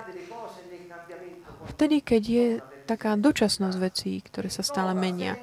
[1.74, 2.46] vtedy, keď je
[2.84, 5.40] taká dočasnosť vecí, ktoré sa stále menia.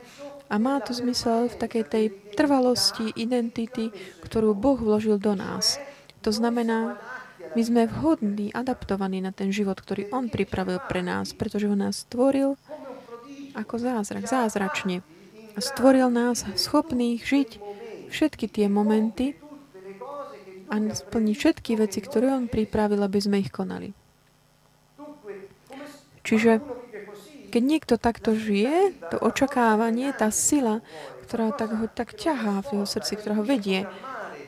[0.51, 3.89] A má to zmysel v takej tej trvalosti, identity,
[4.21, 5.80] ktorú Boh vložil do nás.
[6.21, 6.99] To znamená,
[7.56, 12.04] my sme vhodní, adaptovaní na ten život, ktorý On pripravil pre nás, pretože On nás
[12.08, 12.56] stvoril
[13.56, 15.04] ako zázrak, zázračne.
[15.56, 17.49] A stvoril nás schopných žiť
[18.12, 19.36] všetky tie momenty,
[20.71, 23.91] a splniť všetky veci, ktoré On pripravil, aby sme ich konali.
[26.23, 26.63] Čiže
[27.51, 30.79] keď niekto takto žije, to očakávanie, tá sila,
[31.27, 33.84] ktorá tak ho tak ťahá v jeho srdci, ktorá ho vedie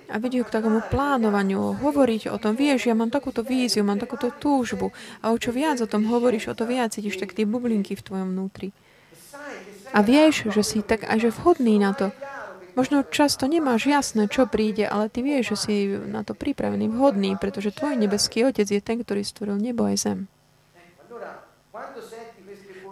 [0.07, 3.99] a vedie ho k takému plánovaniu, hovoriť o tom, vieš, ja mám takúto víziu, mám
[3.99, 7.43] takúto túžbu a o čo viac o tom hovoríš, o to viac cítiš tak tie
[7.43, 8.71] bublinky v tvojom vnútri.
[9.91, 12.15] A vieš, že si tak aj že vhodný na to,
[12.73, 15.75] Možno často nemáš jasné, čo príde, ale ty vieš, že si
[16.09, 20.19] na to pripravený, vhodný, pretože tvoj nebeský Otec je ten, ktorý stvoril nebo aj zem.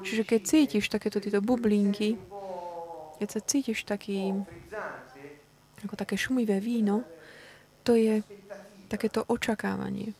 [0.01, 2.17] Čiže keď cítiš takéto tieto bublinky,
[3.21, 4.33] keď sa cítiš taký,
[5.81, 7.05] ako také šumivé víno,
[7.81, 8.21] to je
[8.89, 10.13] takéto očakávanie,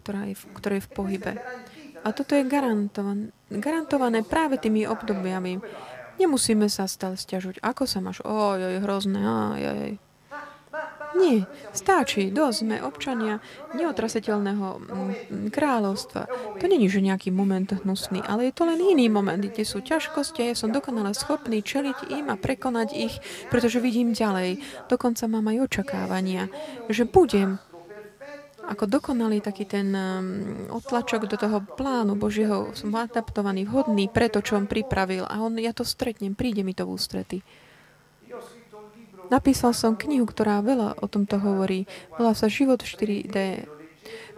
[0.00, 1.32] ktoré je, ktoré je v pohybe.
[2.04, 5.58] A toto je garantované, garantované práve tými obdobiami,
[6.16, 7.60] Nemusíme sa stále stiažuť.
[7.60, 8.24] Ako sa máš?
[8.24, 9.20] Oj, oj, hrozné.
[9.20, 9.92] Aj.
[11.16, 13.40] Nie, stačí, dosť sme občania
[13.72, 16.28] neotrasiteľného mm, kráľovstva.
[16.60, 20.44] To není, že nejaký moment hnusný, ale je to len iný moment, kde sú ťažkosti
[20.44, 23.14] a ja som dokonale schopný čeliť im a prekonať ich,
[23.48, 24.60] pretože vidím ďalej.
[24.92, 26.52] Dokonca mám aj očakávania,
[26.92, 27.56] že budem
[28.66, 34.42] ako dokonalý taký ten um, otlačok do toho plánu Božieho, som adaptovaný, vhodný pre to,
[34.42, 37.38] čo on pripravil a on, ja to stretnem, príde mi to v ústrety.
[39.26, 41.86] Napísal som knihu, ktorá veľa o tomto hovorí.
[42.14, 43.66] Volá sa Život 4D.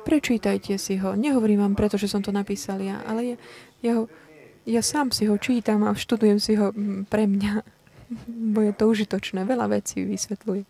[0.05, 1.13] Prečítajte si ho.
[1.13, 3.37] Nehovorím vám preto, že som to napísal ja, ale ja,
[3.85, 4.05] ja, ho,
[4.65, 7.53] ja sám si ho čítam a študujem si ho mm, pre mňa,
[8.57, 9.45] bo je to užitočné.
[9.45, 10.65] Veľa vecí vysvetľuje.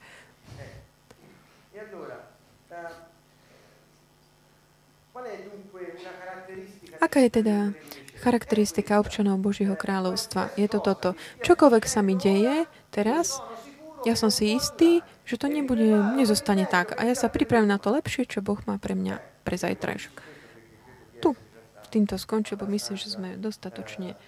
[6.99, 7.57] Aká je teda
[8.19, 10.51] charakteristika občanov Božieho kráľovstva?
[10.59, 11.15] Je to toto.
[11.47, 13.39] Čokoľvek sa mi deje teraz,
[14.03, 16.99] ja som si istý, že to nebude, nezostane tak.
[16.99, 20.17] A ja sa pripravím na to lepšie, čo Boh má pre mňa pre zajtrajšok.
[21.23, 21.29] Tu
[21.91, 24.19] týmto skončil, bo myslím, že sme dostatočne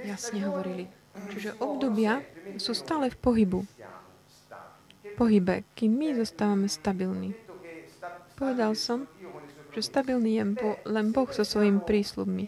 [0.00, 0.88] jasne hovorili.
[1.34, 2.22] Čiže obdobia
[2.56, 3.60] sú stále v pohybu.
[5.18, 7.36] Pohybe, kým my zostávame stabilní.
[8.40, 9.04] Povedal som,
[9.74, 10.44] že stabilný je
[10.90, 12.44] len Boh so svojimi prísľubmi.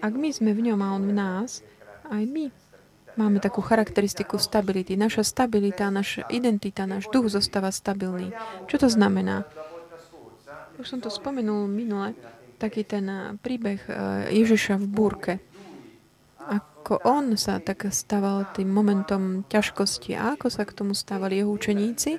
[0.00, 1.60] Ak my sme v ňom a on v nás,
[2.08, 2.48] aj my
[3.20, 4.96] máme takú charakteristiku stability.
[4.96, 8.32] Naša stabilita, naša identita, náš duch zostáva stabilný.
[8.64, 9.44] Čo to znamená?
[10.80, 12.16] Už som to spomenul minule,
[12.56, 13.94] taký ten eh, príbeh eh,
[14.32, 15.32] Ježiša v búrke.
[16.40, 21.52] Ako on sa tak stával tým momentom ťažkosti a ako sa k tomu stávali jeho
[21.52, 22.16] učeníci,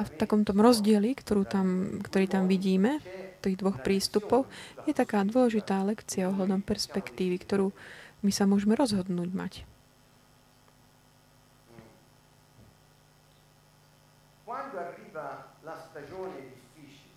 [0.00, 4.48] a v takomto rozdieli, ktorú tam, ktorý tam vidíme, v tých dvoch prístupov,
[4.88, 7.76] je taká dôležitá lekcia ohľadom perspektívy, ktorú
[8.24, 9.52] my sa môžeme rozhodnúť mať.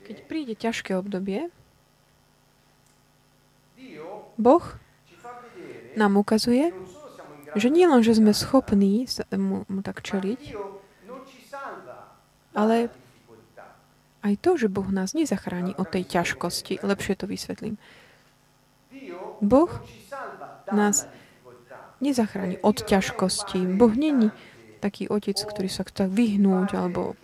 [0.03, 1.47] Keď príde ťažké obdobie,
[4.35, 4.65] Boh
[5.95, 6.75] nám ukazuje,
[7.53, 9.07] že nielen, že sme schopní
[9.39, 10.41] mu tak čeliť,
[12.53, 12.89] ale
[14.23, 16.79] aj to, že Boh nás nezachráni od tej ťažkosti.
[16.79, 17.75] Lepšie to vysvetlím.
[19.43, 19.71] Boh
[20.71, 21.05] nás
[21.99, 23.67] nezachráni od ťažkosti.
[23.75, 24.31] Boh není
[24.79, 27.19] taký otec, ktorý sa chce vyhnúť, alebo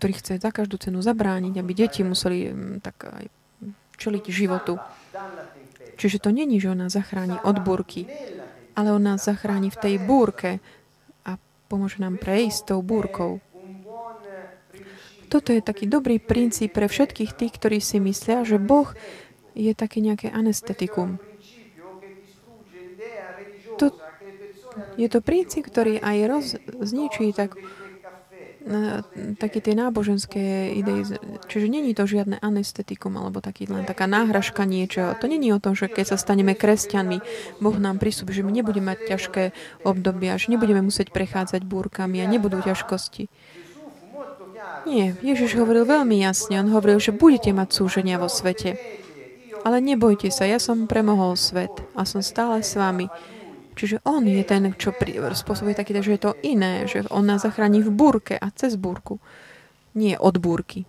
[0.00, 3.26] ktorý chce za každú cenu zabrániť, aby deti museli mm, tak aj
[4.00, 4.80] čeliť životu.
[6.00, 8.08] Čiže to není, že on nás zachráni od búrky,
[8.72, 10.64] ale on nás zachráni v tej búrke
[11.70, 13.38] pomôže nám prejsť tou búrkou.
[15.30, 18.90] Toto je taký dobrý princíp pre všetkých tých, ktorí si myslia, že Boh
[19.54, 21.22] je také nejaké anestetikum.
[23.78, 23.94] To,
[24.98, 26.46] je to princíp, ktorý aj roz,
[26.82, 27.54] zničí tak
[29.40, 31.00] také tie náboženské idei.
[31.48, 35.16] Čiže není to žiadne anestetikum alebo taký len taká náhražka niečo.
[35.16, 37.18] To není o tom, že keď sa staneme kresťanmi,
[37.64, 39.42] Boh nám prisúbi, že my nebudeme mať ťažké
[39.82, 43.32] obdobia, že nebudeme musieť prechádzať búrkami a nebudú ťažkosti.
[44.88, 46.60] Nie, Ježiš hovoril veľmi jasne.
[46.60, 48.76] On hovoril, že budete mať súženia vo svete.
[49.60, 53.12] Ale nebojte sa, ja som premohol svet a som stále s vami.
[53.80, 57.40] Čiže on je ten, čo pri, spôsobuje taký, že je to iné, že on nás
[57.40, 59.16] zachráni v búrke a cez búrku.
[59.96, 60.84] Nie od búrky.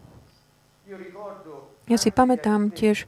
[1.88, 3.08] Ja si pamätám tiež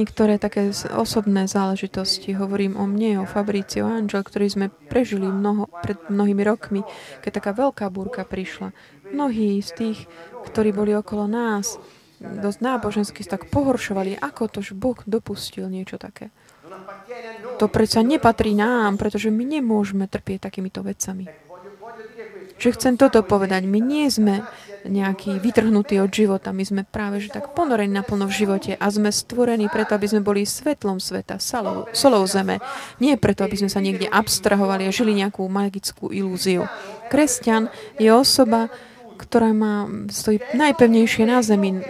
[0.00, 2.32] niektoré také osobné záležitosti.
[2.32, 6.80] Hovorím o mne, o Fabrici, o Angel, ktorý sme prežili mnoho, pred mnohými rokmi,
[7.20, 8.72] keď taká veľká búrka prišla.
[9.12, 9.98] Mnohí z tých,
[10.48, 11.76] ktorí boli okolo nás,
[12.16, 16.32] dosť nábožensky tak pohoršovali, ako to, že Boh dopustil niečo také.
[17.56, 21.26] To predsa nepatrí nám, pretože my nemôžeme trpieť takýmito vecami.
[22.56, 23.68] Čiže chcem toto povedať.
[23.68, 24.40] My nie sme
[24.86, 26.54] nejaký vytrhnutí od života.
[26.54, 30.22] My sme práve že tak ponorení naplno v živote a sme stvorení preto, aby sme
[30.24, 32.62] boli svetlom sveta, solou, solou zeme.
[33.02, 36.64] Nie preto, aby sme sa niekde abstrahovali a žili nejakú magickú ilúziu.
[37.12, 37.68] Kresťan
[38.00, 38.70] je osoba,
[39.18, 41.82] ktorá má, stojí najpevnejšie na zemi,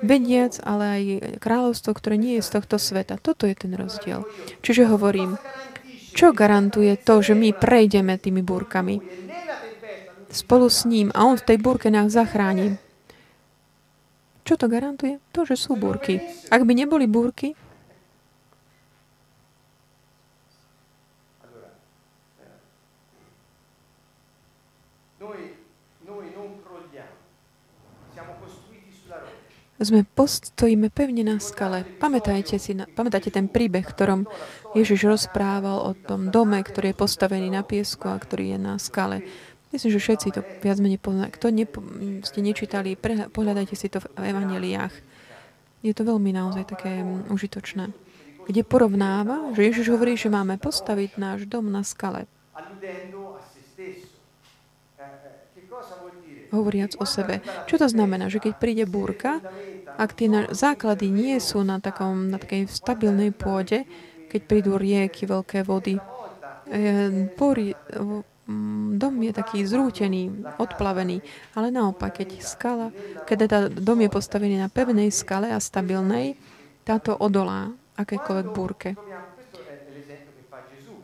[0.00, 1.04] vediac, ale aj
[1.40, 3.20] kráľovstvo, ktoré nie je z tohto sveta.
[3.20, 4.24] Toto je ten rozdiel.
[4.64, 5.36] Čiže hovorím,
[6.16, 8.98] čo garantuje to, že my prejdeme tými búrkami
[10.30, 12.78] spolu s ním a on v tej búrke nás zachráni.
[14.46, 15.22] Čo to garantuje?
[15.34, 16.22] To, že sú búrky.
[16.50, 17.54] Ak by neboli búrky,
[29.80, 31.88] sme postojíme pevne na skale.
[31.98, 34.28] Pamätajte si, pamätajte ten príbeh, ktorom
[34.76, 39.24] Ježiš rozprával o tom dome, ktorý je postavený na piesku a ktorý je na skale.
[39.72, 41.30] Myslím, že všetci to viac menej poznajú.
[41.32, 41.78] Kto nepo,
[42.26, 44.94] ste nečítali, pre, pohľadajte si to v evaneliách.
[45.80, 47.88] Je to veľmi naozaj také mm, užitočné.
[48.50, 52.28] Kde porovnáva, že Ježiš hovorí, že máme postaviť náš dom na skale
[56.50, 57.40] hovoriac o sebe.
[57.66, 58.30] Čo to znamená?
[58.30, 59.42] Že keď príde búrka,
[59.98, 63.84] ak tie základy nie sú na, takom, na takej stabilnej pôde,
[64.30, 65.98] keď prídu rieky, veľké vody,
[67.34, 67.74] pori,
[68.94, 71.22] dom je taký zrútený, odplavený,
[71.54, 72.88] ale naopak, keď skala,
[73.26, 76.38] keď tá dom je postavený na pevnej skale a stabilnej,
[76.82, 78.96] táto odolá akékoľvek búrke.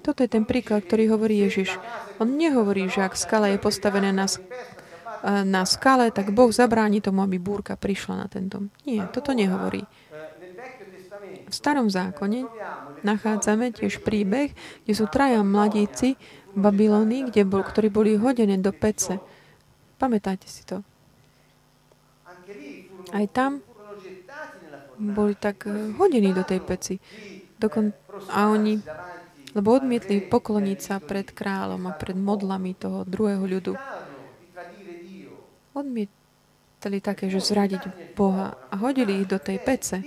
[0.07, 1.75] Toto je ten príklad, ktorý hovorí Ježiš.
[2.23, 4.31] On nehovorí, že ak skala je postavená na
[5.25, 8.69] na skale, tak Boh zabráni tomu, aby búrka prišla na ten dom.
[8.85, 9.85] Nie, toto nehovorí.
[11.47, 12.47] V starom zákone
[13.07, 14.51] nachádzame tiež príbeh,
[14.83, 16.19] kde sú traja mladíci
[16.53, 19.23] v Babylonii, kde bol, ktorí boli hodené do pece.
[19.97, 20.83] Pamätajte si to.
[23.15, 23.63] Aj tam
[24.99, 26.95] boli tak eh, hodení do tej peci.
[27.57, 27.95] Dokon,
[28.29, 28.77] a oni,
[29.57, 33.73] lebo odmietli pokloniť sa pred kráľom a pred modlami toho druhého ľudu
[35.77, 40.01] odmietali také, že zradiť Boha a hodili ich do tej pece.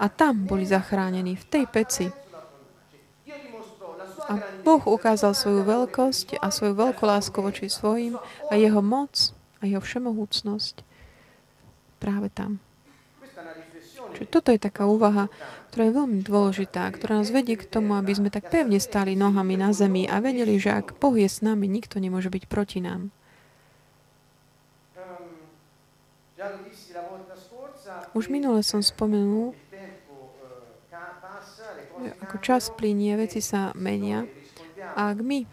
[0.00, 2.06] A tam boli zachránení, v tej peci.
[4.24, 8.16] A Boh ukázal svoju veľkosť a svoju veľkú lásku voči svojim
[8.48, 10.80] a jeho moc a jeho všemohúcnosť
[12.00, 12.56] práve tam.
[14.14, 15.26] Čiže toto je taká úvaha,
[15.68, 19.58] ktorá je veľmi dôležitá, ktorá nás vedie k tomu, aby sme tak pevne stali nohami
[19.58, 23.10] na zemi a vedeli, že ak Boh je s nami, nikto nemôže byť proti nám.
[28.14, 29.54] Už minule som spomenul,
[32.22, 34.26] ako čas plinie, veci sa menia.
[34.98, 35.46] A ak my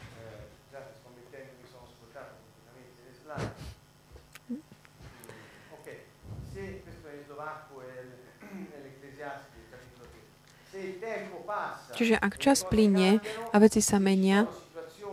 [11.92, 13.22] Čiže ak čas plinie
[13.54, 14.50] a veci sa menia,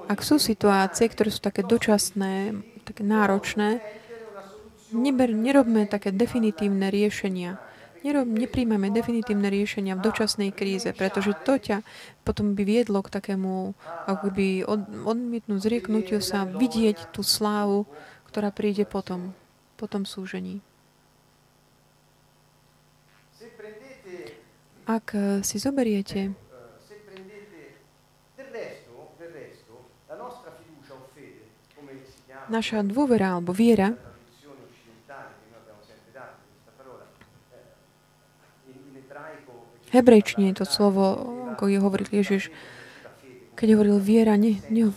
[0.08, 2.56] ak sú situácie, ktoré sú také dočasné,
[2.88, 3.82] také náročné,
[4.92, 7.60] neber, nerobme také definitívne riešenia.
[8.06, 11.82] Nerob, nepríjmame definitívne riešenia v dočasnej kríze, pretože to ťa
[12.22, 13.74] potom by viedlo k takému
[14.06, 17.90] akoby od, odmietnúť, zrieknutiu sa, vidieť tú slávu,
[18.30, 19.34] ktorá príde potom,
[19.74, 20.62] potom súžení.
[24.88, 26.32] Ak eh, si zoberiete
[32.48, 33.92] naša dôvera alebo viera
[39.92, 41.16] hebrejčine to slovo,
[41.54, 42.52] ako je hovoril Ježiš,
[43.58, 44.88] keď hovoril viera, ne, ne,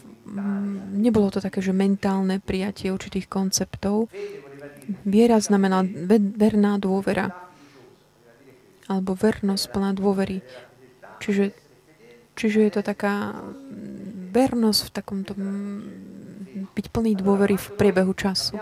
[0.94, 4.08] nebolo to také, že mentálne prijatie určitých konceptov.
[5.08, 5.82] Viera znamená
[6.38, 7.32] verná dôvera
[8.92, 10.44] alebo vernosť plná dôvery.
[11.24, 11.56] Čiže,
[12.36, 13.40] čiže je to taká
[14.36, 15.32] vernosť v takomto
[16.76, 18.60] byť plný dôvery v priebehu času.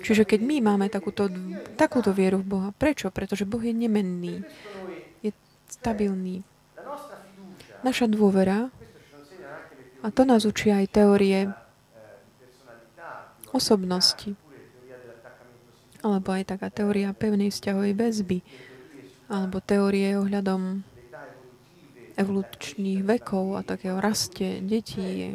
[0.00, 1.28] Čiže keď my máme takúto,
[1.76, 3.12] takúto vieru v Boha, prečo?
[3.12, 4.40] Pretože Boh je nemenný,
[5.80, 6.36] je stabilný.
[7.80, 8.68] Naša dôvera,
[10.04, 11.48] a to nás učia aj teórie
[13.56, 14.36] osobnosti,
[16.04, 18.38] alebo aj taká teória pevnej vzťahovej väzby,
[19.32, 20.84] alebo teórie ohľadom
[22.20, 25.32] evolučných vekov a takého raste detí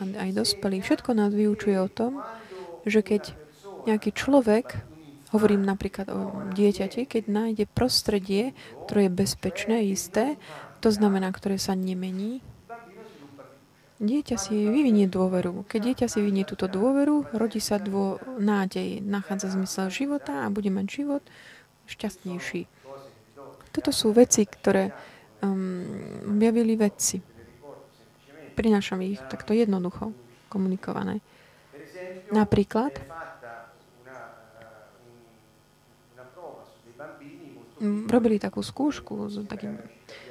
[0.00, 0.84] a aj dospelých.
[0.84, 2.24] Všetko nás vyučuje o tom,
[2.88, 3.36] že keď
[3.84, 4.80] nejaký človek,
[5.36, 8.56] hovorím napríklad o dieťati, keď nájde prostredie,
[8.88, 10.40] ktoré je bezpečné, isté,
[10.80, 12.40] to znamená, ktoré sa nemení,
[14.00, 15.64] dieťa si vyvinie dôveru.
[15.68, 20.68] Keď dieťa si vyvinie túto dôveru, rodí sa dô, nádej, nachádza zmysel života a bude
[20.68, 21.22] mať život
[21.88, 22.68] šťastnejší.
[23.72, 24.92] Toto sú veci, ktoré
[25.44, 25.84] um,
[26.32, 27.20] objavili vedci.
[28.56, 30.16] Prinášam ich takto jednoducho
[30.48, 31.20] komunikované.
[32.32, 32.96] Napríklad,
[37.82, 39.68] robili takú skúšku, taký,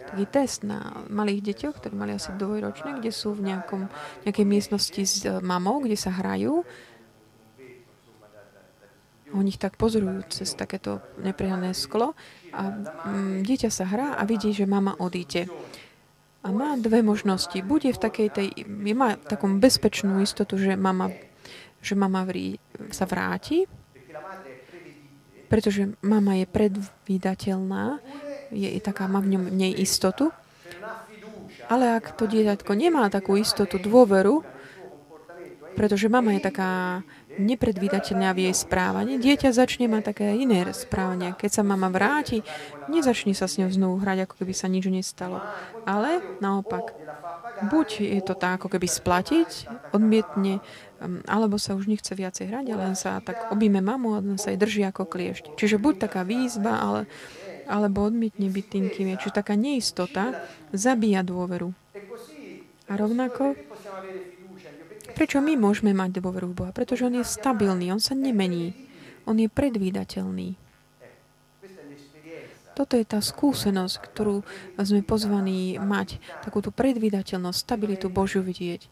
[0.09, 3.85] taký test na malých deťoch, ktorí mali asi dvojročné, kde sú v nejakom,
[4.25, 6.65] nejakej miestnosti s mamou, kde sa hrajú
[9.35, 12.15] oni ich tak pozorujú cez takéto neprehľadné sklo
[12.55, 15.51] a mm, dieťa sa hrá a vidí, že mama odíde.
[16.45, 17.57] A má dve možnosti.
[17.65, 18.47] Bude v takej tej,
[18.93, 21.09] má takom bezpečnú istotu, že mama,
[21.81, 22.61] že mama vrí,
[22.93, 23.65] sa vráti,
[25.47, 27.99] pretože mama je predvídateľná,
[28.53, 30.29] je taká, má v ňom nej istotu.
[31.65, 34.45] Ale ak to dieťatko nemá takú istotu, dôveru,
[35.75, 37.03] pretože mama je taká
[37.35, 41.35] nepredvídateľná v jej správaní, dieťa začne mať také iné správanie.
[41.35, 42.41] Keď sa mama vráti,
[42.87, 45.43] nezačne sa s ňou znovu hrať, ako keby sa nič nestalo.
[45.83, 46.95] Ale naopak,
[47.67, 50.63] buď je to tak, ako keby splatiť, odmietne,
[51.27, 54.51] alebo sa už nechce viacej hrať, ale len sa tak objíme mamu a len sa
[54.51, 55.59] jej drží ako kliešť.
[55.59, 57.01] Čiže buď taká výzva, ale,
[57.67, 59.19] alebo odmietne byť tým, kým je.
[59.27, 61.75] Čiže taká neistota zabíja dôveru.
[62.85, 63.57] A rovnako
[65.15, 66.71] Prečo my môžeme mať dôveru v Boha?
[66.75, 68.75] Pretože On je stabilný, On sa nemení.
[69.23, 70.59] On je predvídateľný.
[72.75, 74.43] Toto je tá skúsenosť, ktorú
[74.75, 78.91] sme pozvaní mať, takúto predvídateľnosť, stabilitu Božiu vidieť.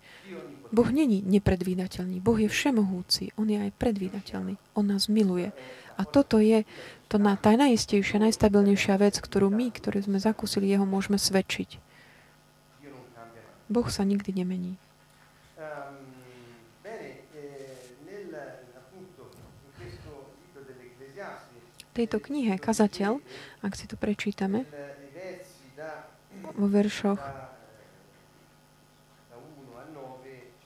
[0.73, 2.17] Boh není nepredvídateľný.
[2.17, 3.29] Boh je všemohúci.
[3.37, 4.57] On je aj predvídateľný.
[4.73, 5.53] On nás miluje.
[5.93, 6.65] A toto je
[7.05, 11.77] to na, tá najistejšia, najstabilnejšia vec, ktorú my, ktorí sme zakúsili Jeho, môžeme svedčiť.
[13.69, 14.73] Boh sa nikdy nemení.
[21.93, 23.21] tejto knihe Kazateľ,
[23.61, 24.65] ak si to prečítame,
[26.57, 27.21] vo veršoch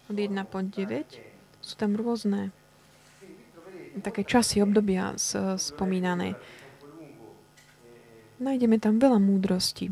[0.08, 1.20] od 1 po 9,
[1.60, 2.56] sú tam rôzne
[4.02, 5.14] také časy, obdobia
[5.60, 6.40] spomínané.
[8.38, 9.92] Nájdeme tam veľa múdrosti.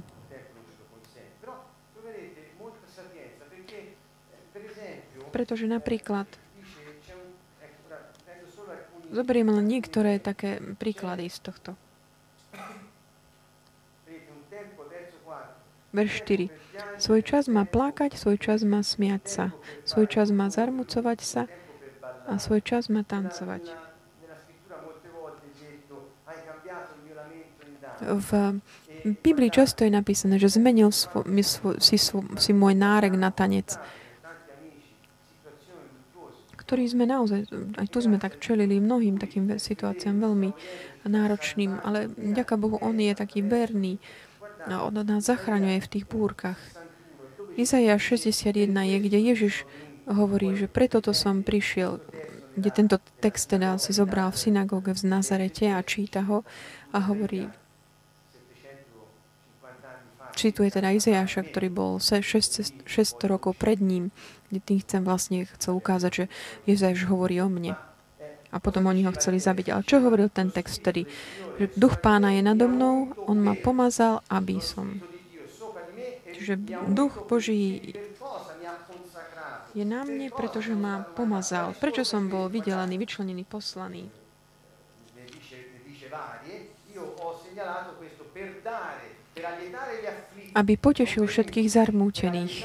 [5.36, 6.30] Pretože napríklad
[9.16, 11.72] Zoberiem len niektoré také príklady z tohto.
[15.96, 16.52] Verš 4.
[16.98, 19.46] Svoj čas má plakať, svoj čas má smiať sa.
[19.84, 21.44] Svoj čas má zarmucovať sa
[22.26, 23.70] a svoj čas má tancovať.
[28.02, 28.30] V
[29.24, 31.24] Biblii často je napísané, že zmenil svo,
[31.80, 33.78] si, svo, si môj nárek na tanec
[36.66, 37.46] ktorí sme naozaj,
[37.78, 40.50] aj tu sme tak čelili mnohým takým situáciám veľmi
[41.06, 44.02] náročným, ale ďaká Bohu, On je taký verný.
[44.66, 46.58] On nás zachraňuje v tých búrkach.
[47.56, 49.56] Izaja 61 je, kde Ježiš
[50.10, 52.02] hovorí, že preto to som prišiel,
[52.58, 56.44] kde tento text teda si zobral v synagóge v Nazarete a číta ho
[56.92, 57.48] a hovorí,
[60.36, 62.84] čítuje teda Izajaša, ktorý bol 600
[63.26, 64.12] rokov pred ním,
[64.52, 66.26] kde tým chcem vlastne chcel ukázať, že
[66.68, 67.80] Jezaš hovorí o mne.
[68.56, 69.76] A potom oni ho chceli zabiť.
[69.76, 71.04] Ale čo hovoril ten text vtedy?
[71.60, 75.04] Že duch pána je nado mnou, on ma pomazal, aby som.
[76.32, 76.56] Čiže
[76.88, 77.96] duch Boží
[79.76, 81.76] je na mne, pretože ma pomazal.
[81.76, 84.08] Prečo som bol vydelený, vyčlenený, poslaný?
[90.56, 92.64] Aby potešil všetkých zarmútených.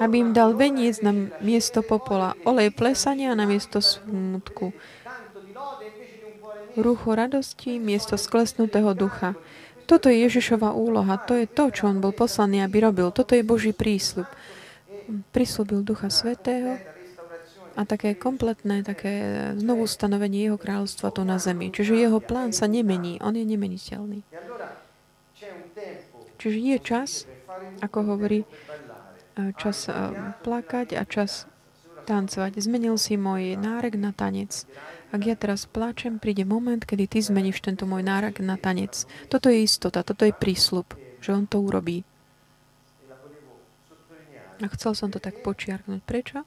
[0.00, 1.12] Aby im dal veniec na
[1.44, 4.72] miesto popola, olej plesania na miesto smutku.
[6.78, 9.34] Rucho radosti miesto sklesnutého ducha.
[9.90, 13.10] Toto je Ježišova úloha, to je to, čo on bol poslaný, aby robil.
[13.10, 14.30] Toto je Boží prísľub
[15.34, 16.78] prislúbil Ducha Svetého
[17.74, 19.14] a také kompletné, také
[19.56, 21.70] znovu stanovenie jeho kráľovstva tu na zemi.
[21.70, 24.26] Čiže jeho plán sa nemení, on je nemeniteľný.
[26.40, 27.10] Čiže je čas,
[27.84, 28.48] ako hovorí,
[29.56, 29.88] čas
[30.44, 31.50] plakať a čas
[32.04, 32.58] tancovať.
[32.58, 34.66] Zmenil si môj nárek na tanec.
[35.10, 39.06] Ak ja teraz plačem, príde moment, kedy ty zmeníš tento môj nárek na tanec.
[39.26, 40.86] Toto je istota, toto je prísľub,
[41.18, 42.06] že on to urobí.
[44.60, 46.04] A chcel som to tak počiarknúť.
[46.04, 46.44] Prečo?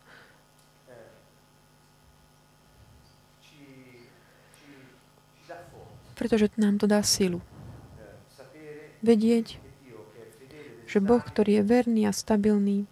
[6.13, 7.41] Pretože nám to dá silu.
[9.01, 9.59] Vedieť,
[10.93, 12.85] že Boh, ktorý je verný a stabilný,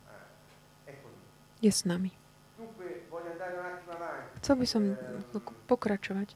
[1.61, 2.09] je s nami.
[4.41, 4.97] Chcel by som
[5.69, 6.33] pokračovať.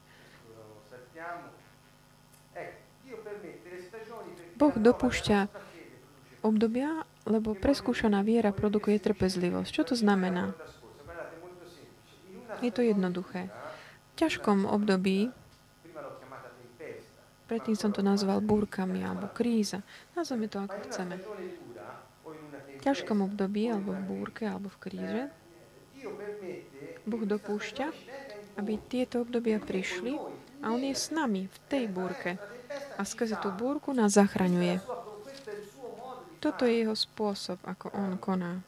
[4.54, 5.50] Boh dopúšťa
[6.46, 9.68] obdobia, lebo preskúšaná viera produkuje trpezlivosť.
[9.74, 10.54] Čo to znamená?
[12.62, 13.50] Je to jednoduché.
[14.14, 15.34] V ťažkom období,
[17.46, 19.82] predtým som to nazval búrkami alebo kríza,
[20.18, 21.16] nazveme to ako chceme.
[22.76, 25.22] V ťažkom období, alebo v búrke, alebo v kríže,
[27.06, 27.86] Boh dopúšťa,
[28.58, 30.18] aby tieto obdobia prišli
[30.62, 32.38] a On je s nami v tej búrke.
[32.96, 34.82] A skrze tú búrku nás zachraňuje.
[36.42, 38.60] Toto je jeho spôsob, ako on koná.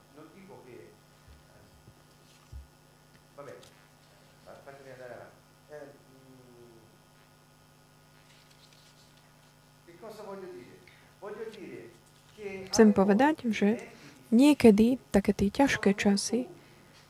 [12.78, 13.82] Chcem povedať, že
[14.30, 16.46] niekedy také tie ťažké časy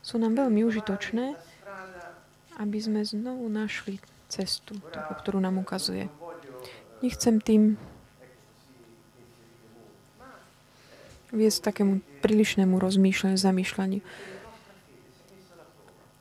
[0.01, 1.37] sú nám veľmi užitočné,
[2.57, 4.01] aby sme znovu našli
[4.33, 6.09] cestu, takú, ktorú nám ukazuje.
[7.05, 7.77] Nechcem tým
[11.37, 14.01] viesť takému prílišnému rozmýšľaniu, zamýšľaniu.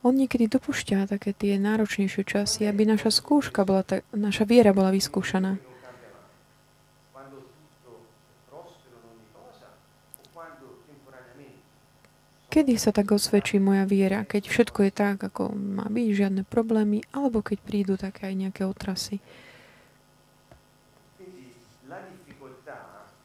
[0.04, 4.92] On niekedy dopušťa také tie náročnejšie časy, aby naša skúška bola, ta, naša viera bola
[4.92, 5.56] vyskúšaná.
[12.48, 14.24] Kedy sa tak osvedčí moja viera?
[14.24, 18.62] Keď všetko je tak, ako má byť, žiadne problémy, alebo keď prídu také aj nejaké
[18.64, 19.20] otrasy.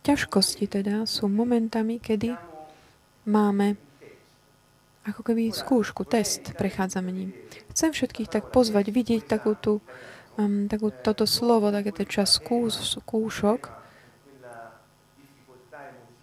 [0.03, 2.35] Ťažkosti teda sú momentami, kedy
[3.23, 3.79] máme
[5.07, 7.31] ako keby skúšku, test, prechádzame ním.
[7.71, 9.83] Chcem všetkých tak pozvať, vidieť takú tú,
[10.39, 13.82] um, takú, toto slovo, také ten čas skús, skúšok.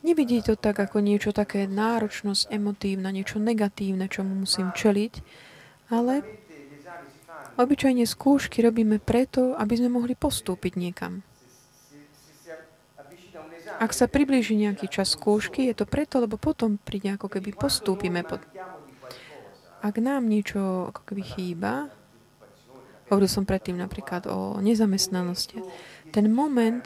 [0.01, 5.14] Nevidieť to tak ako niečo také náročnosť, emotívna, niečo negatívne, čomu musím čeliť,
[5.92, 6.24] ale
[7.61, 11.20] obyčajne skúšky robíme preto, aby sme mohli postúpiť niekam.
[13.80, 18.20] Ak sa priblíži nejaký čas skúšky, je to preto, lebo potom príde ako keby postúpime.
[18.24, 18.40] Pod...
[19.80, 21.88] Ak nám niečo ako keby chýba,
[23.09, 25.64] hovoril som predtým napríklad o nezamestnanosti,
[26.12, 26.84] ten moment,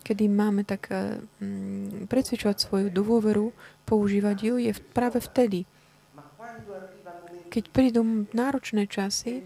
[0.00, 3.52] kedy máme tak mm, predsvičovať svoju dôveru,
[3.84, 5.68] používať ju, je práve vtedy.
[7.50, 9.42] Keď prídu náročné časy,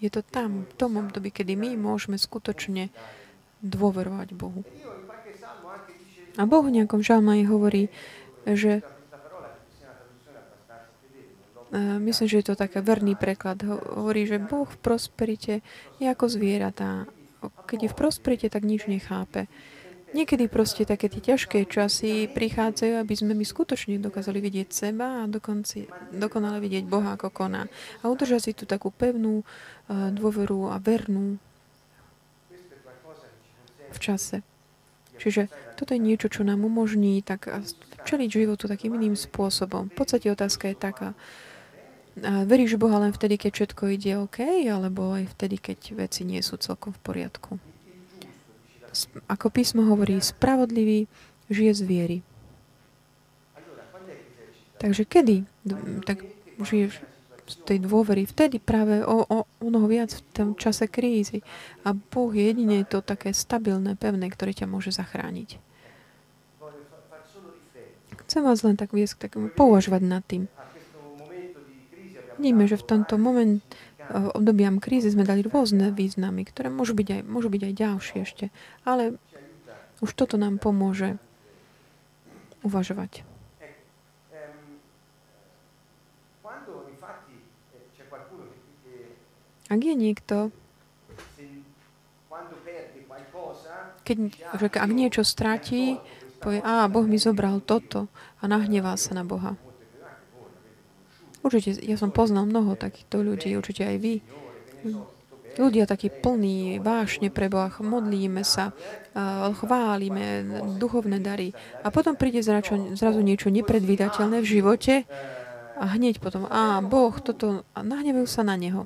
[0.00, 2.88] je to tam, v tom období, kedy my môžeme skutočne
[3.60, 4.64] dôverovať Bohu.
[6.40, 7.92] A Boh v nejakom žalme hovorí,
[8.48, 8.80] že
[11.76, 13.62] myslím, že je to taký verný preklad.
[13.66, 15.54] Hovorí, že Boh v prosperite
[16.02, 17.06] je ako zvieratá.
[17.40, 19.46] Keď je v prosperite, tak nič nechápe.
[20.10, 25.30] Niekedy proste také tie ťažké časy prichádzajú, aby sme my skutočne dokázali vidieť seba a
[25.30, 27.70] dokonci, dokonale vidieť Boha, ako koná.
[28.02, 31.38] A udržať si tú takú pevnú uh, dôveru a vernú
[33.90, 34.42] v čase.
[35.20, 35.46] Čiže
[35.78, 37.46] toto je niečo, čo nám umožní tak
[38.02, 39.92] čeliť životu takým iným spôsobom.
[39.92, 41.08] V podstate otázka je taká,
[42.18, 46.42] a veríš Boha len vtedy, keď všetko ide OK, alebo aj vtedy, keď veci nie
[46.42, 47.69] sú celkom v poriadku?
[49.30, 51.06] Ako písmo hovorí, spravodlivý
[51.52, 52.18] žije z viery.
[54.80, 55.44] Takže kedy
[56.08, 56.24] tak
[56.64, 57.04] žiješ
[57.50, 58.24] z tej dôvery?
[58.24, 61.44] Vtedy práve o, o, mnoho viac v tom čase krízy.
[61.84, 65.60] A Boh je jedine to také stabilné, pevné, ktoré ťa môže zachrániť.
[68.24, 69.52] Chcem vás len tak viesť k takému
[70.06, 70.48] nad tým.
[72.40, 73.60] Vidíme, že v tomto moment,
[74.10, 78.44] obdobiam krízy sme dali rôzne významy, ktoré môžu byť aj, môžu byť aj ďalšie ešte.
[78.82, 79.14] Ale
[80.02, 81.16] už toto nám pomôže
[82.66, 83.22] uvažovať.
[89.70, 90.50] Ak je niekto,
[94.02, 94.18] keď,
[94.58, 96.02] ak niečo stratí,
[96.42, 98.10] povie, a Boh mi zobral toto
[98.42, 99.54] a nahnevá sa na Boha.
[101.40, 104.14] Určite, ja som poznal mnoho takýchto ľudí, určite aj vy.
[105.56, 108.70] Ľudia takí plní vášne pre Boha, modlíme sa,
[109.56, 110.46] chválime
[110.78, 111.50] duchovné dary.
[111.82, 114.94] A potom príde zrazu, zrazu niečo nepredvídateľné v živote
[115.80, 118.84] a hneď potom, a Boh, toto, a nahnevajú sa na Neho.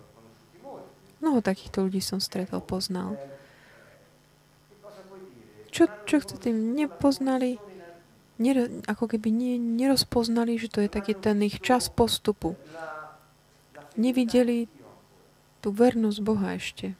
[1.18, 3.18] Mnoho takýchto ľudí som stretol, poznal.
[5.74, 6.78] Čo, čo chce tým?
[6.78, 7.58] Nepoznali
[8.90, 9.30] ako keby
[9.78, 12.58] nerozpoznali, že to je taký ten ich čas postupu.
[13.94, 14.66] Nevideli
[15.62, 16.98] tú vernosť Boha ešte.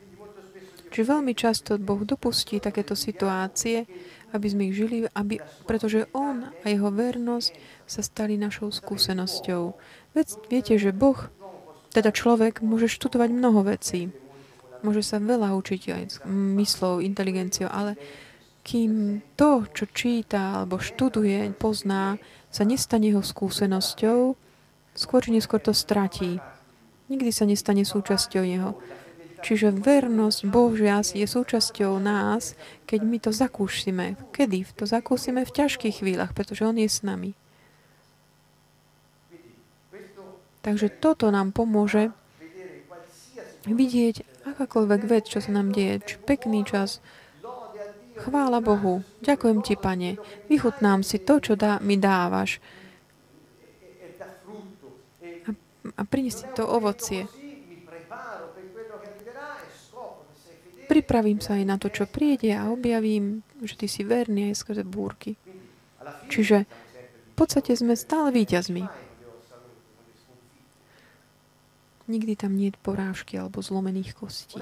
[0.94, 3.82] Čiže veľmi často Boh dopustí takéto situácie,
[4.30, 7.50] aby sme ich žili, aby, pretože On a Jeho vernosť
[7.86, 9.74] sa stali našou skúsenosťou.
[10.14, 11.18] Veď viete, že Boh,
[11.90, 14.14] teda človek, môže študovať mnoho vecí.
[14.86, 17.98] Môže sa veľa učiť aj myslou, inteligenciou, ale
[18.64, 22.16] kým to, čo číta alebo študuje, pozná,
[22.48, 24.34] sa nestane jeho skúsenosťou,
[24.96, 26.40] skôr či neskôr to stratí.
[27.12, 28.72] Nikdy sa nestane súčasťou jeho.
[29.44, 32.56] Čiže vernosť Božia je súčasťou nás,
[32.88, 34.16] keď my to zakúšime.
[34.32, 34.64] Kedy?
[34.80, 37.36] To zakúsime v ťažkých chvíľach, pretože On je s nami.
[40.64, 42.08] Takže toto nám pomôže
[43.68, 46.00] vidieť akákoľvek vec, čo sa nám deje.
[46.00, 47.04] Či pekný čas,
[48.14, 49.02] Chvála Bohu.
[49.22, 50.10] Ďakujem Ti, Pane.
[50.46, 52.62] Vychutnám si to, čo dá, mi dávaš.
[55.44, 55.50] A,
[55.98, 57.26] a priniesť to ovocie.
[60.84, 64.84] Pripravím sa aj na to, čo príde a objavím, že Ty si verný aj skrze
[64.86, 65.34] búrky.
[66.28, 66.68] Čiže
[67.34, 68.84] v podstate sme stále víťazmi.
[72.04, 74.60] Nikdy tam nie je porážky alebo zlomených kostí.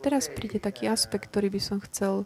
[0.00, 2.24] Teraz príde taký aspekt, ktorý by som chcel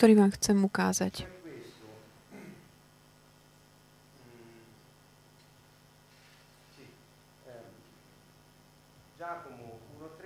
[0.00, 1.28] ktorý vám chcem ukázať.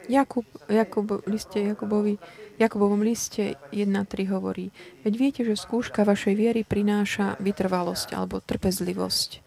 [0.07, 2.23] Jakub, Jakub, liste Jakubovi,
[2.55, 4.71] Jakubovom liste 1.3 hovorí,
[5.03, 9.44] veď viete, že skúška vašej viery prináša vytrvalosť alebo trpezlivosť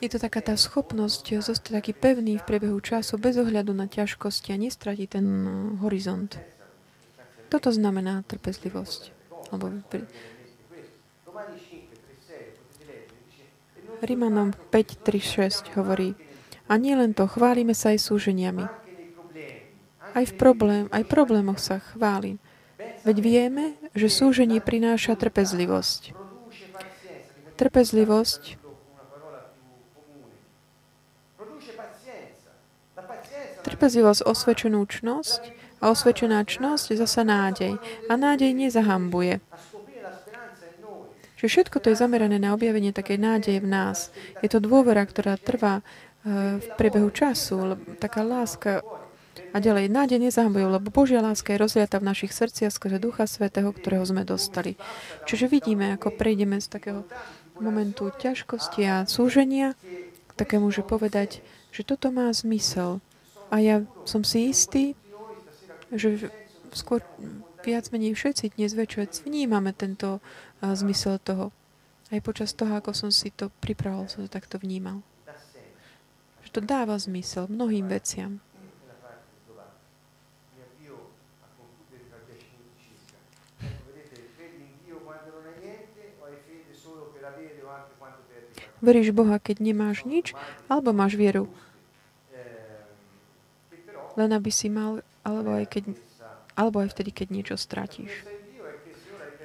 [0.00, 4.52] je to taká tá schopnosť zostať taký pevný v priebehu času bez ohľadu na ťažkosti
[4.52, 6.36] a nestratiť ten uh, horizont.
[7.48, 9.14] Toto znamená trpezlivosť.
[9.54, 10.04] Alebo pri...
[14.04, 16.12] Rimanom 5.3.6 hovorí
[16.68, 18.66] a nie len to, chválime sa aj súženiami.
[20.12, 22.36] Aj v problém, aj problémoch sa chválim.
[23.06, 26.12] Veď vieme, že súženie prináša trpezlivosť.
[27.56, 28.65] Trpezlivosť
[33.66, 35.40] Trpezlivosť osvedčenú čnosť
[35.82, 37.76] a osvedčená čnosť zasa nádej.
[38.08, 39.44] A nádej nezahambuje.
[41.36, 44.08] Že všetko to je zamerané na objavenie takej nádeje v nás.
[44.40, 48.80] Je to dôvera, ktorá trvá eh, v priebehu času, taká láska
[49.52, 53.72] a ďalej, nádej nezahambuje, lebo Božia láska je rozliata v našich srdciach skrze Ducha Svetého,
[53.72, 54.76] ktorého sme dostali.
[55.24, 57.08] Čiže vidíme, ako prejdeme z takého
[57.56, 59.72] momentu ťažkosti a súženia
[60.28, 61.40] k takému, že povedať,
[61.76, 63.04] že toto má zmysel.
[63.52, 64.96] A ja som si istý,
[65.92, 66.32] že
[66.72, 67.04] skôr
[67.60, 70.24] viac menej všetci dnes večer vnímame tento
[70.64, 71.52] zmysel toho.
[72.08, 75.04] Aj počas toho, ako som si to pripravil, som to takto vnímal.
[76.48, 78.40] Že to dáva zmysel mnohým veciam.
[88.76, 90.36] Veríš Boha, keď nemáš nič,
[90.70, 91.50] alebo máš vieru
[94.16, 95.84] len aby si mal, alebo aj, keď,
[96.56, 98.10] alebo aj vtedy, keď niečo stratíš.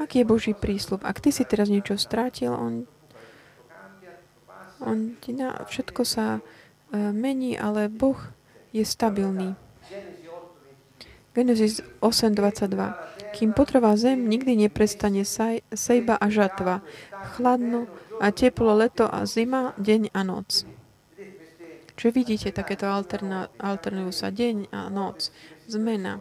[0.02, 1.06] Aký je Boží prísľub?
[1.06, 2.90] Ak ty si teraz niečo strátil, on,
[4.82, 8.18] on ti na, všetko sa uh, mení, ale Boh
[8.72, 9.54] je stabilný.
[11.32, 13.32] Genesis 8.22.
[13.32, 16.84] Kým potrvá zem, nikdy neprestane saj, sejba a žatva,
[17.36, 17.88] chladno
[18.20, 20.68] a teplo leto a zima, deň a noc.
[22.02, 25.30] Čiže vidíte takéto alterna, alternujú sa deň a noc,
[25.70, 26.18] zmena,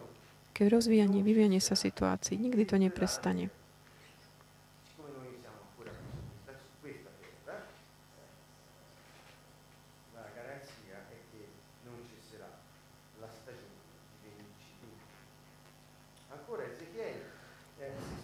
[0.53, 3.49] keď rozvíjanie, vyvíjanie sa situácií, nikdy to neprestane.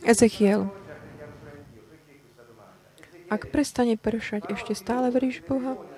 [0.05, 0.69] Ezechiel.
[3.33, 5.96] Ak prestane pršať, ešte stále veríš Boha?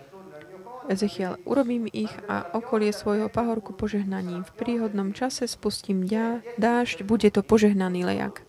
[0.90, 4.42] Ezechiel, urobím ich a okolie svojho pahorku požehnaním.
[4.42, 8.42] V príhodnom čase spustím ďa, dážď, bude to požehnaný lejak.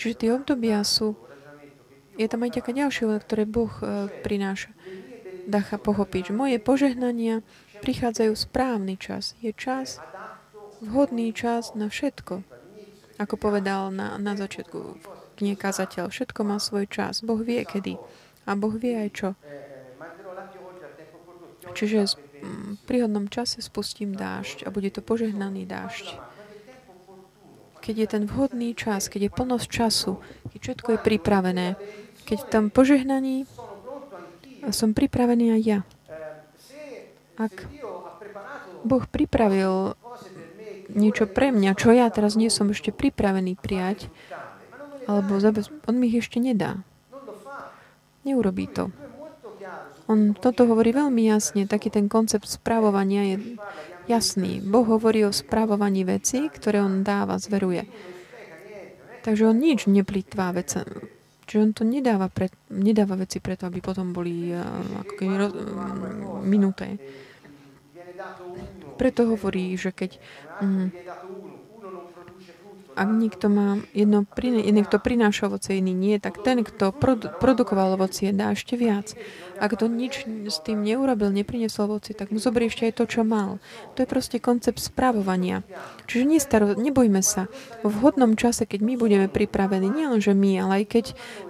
[0.00, 1.20] Čiže tie obdobia sú...
[2.16, 4.72] Je tam aj taká ďalšia ktoré Boh e, prináša.
[5.44, 7.44] Dacha pochopiť, že moje požehnania
[7.84, 9.36] prichádzajú správny čas.
[9.44, 10.00] Je čas,
[10.80, 12.40] vhodný čas na všetko.
[13.20, 14.96] Ako povedal na, na začiatku
[15.38, 17.20] knihe kazateľ, všetko má svoj čas.
[17.20, 18.00] Boh vie kedy.
[18.48, 19.28] A Boh vie aj čo.
[21.78, 26.18] Čiže v príhodnom čase spustím dážď a bude to požehnaný dážď.
[27.78, 30.18] Keď je ten vhodný čas, keď je plnosť času,
[30.50, 31.66] keď všetko je pripravené,
[32.26, 33.46] keď v tom požehnaní
[34.74, 35.80] som pripravený aj ja.
[37.38, 37.54] Ak
[38.82, 39.94] Boh pripravil
[40.90, 44.10] niečo pre mňa, čo ja teraz nie som ešte pripravený prijať,
[45.06, 45.38] alebo
[45.86, 46.82] on mi ich ešte nedá.
[48.26, 48.90] Neurobí to.
[50.08, 53.60] On toto hovorí veľmi jasne, taký ten koncept správovania je
[54.08, 54.64] jasný.
[54.64, 57.84] Boh hovorí o správovaní veci, ktoré on dáva, zveruje.
[59.20, 60.72] Takže on nič neplýtvá vec.
[61.48, 64.64] Čiže on to nedáva, pre, nedáva veci preto, aby potom boli uh,
[65.04, 66.96] ako keby roz, uh, minuté.
[68.96, 70.16] Preto hovorí, že keď
[70.64, 70.88] mm,
[72.98, 78.34] ak niekto má jedno, niekto prináša ovocie, iný nie, tak ten, kto produ, produkoval ovocie,
[78.34, 79.14] dá ešte viac.
[79.62, 83.22] Ak to nič s tým neurobil, neprinesol ovocie, tak mu zoberie ešte aj to, čo
[83.22, 83.62] mal.
[83.94, 85.62] To je proste koncept správovania.
[86.10, 87.46] Čiže nestaro, nebojme sa.
[87.86, 91.04] V vhodnom čase, keď my budeme pripravení, nielen že my, ale aj keď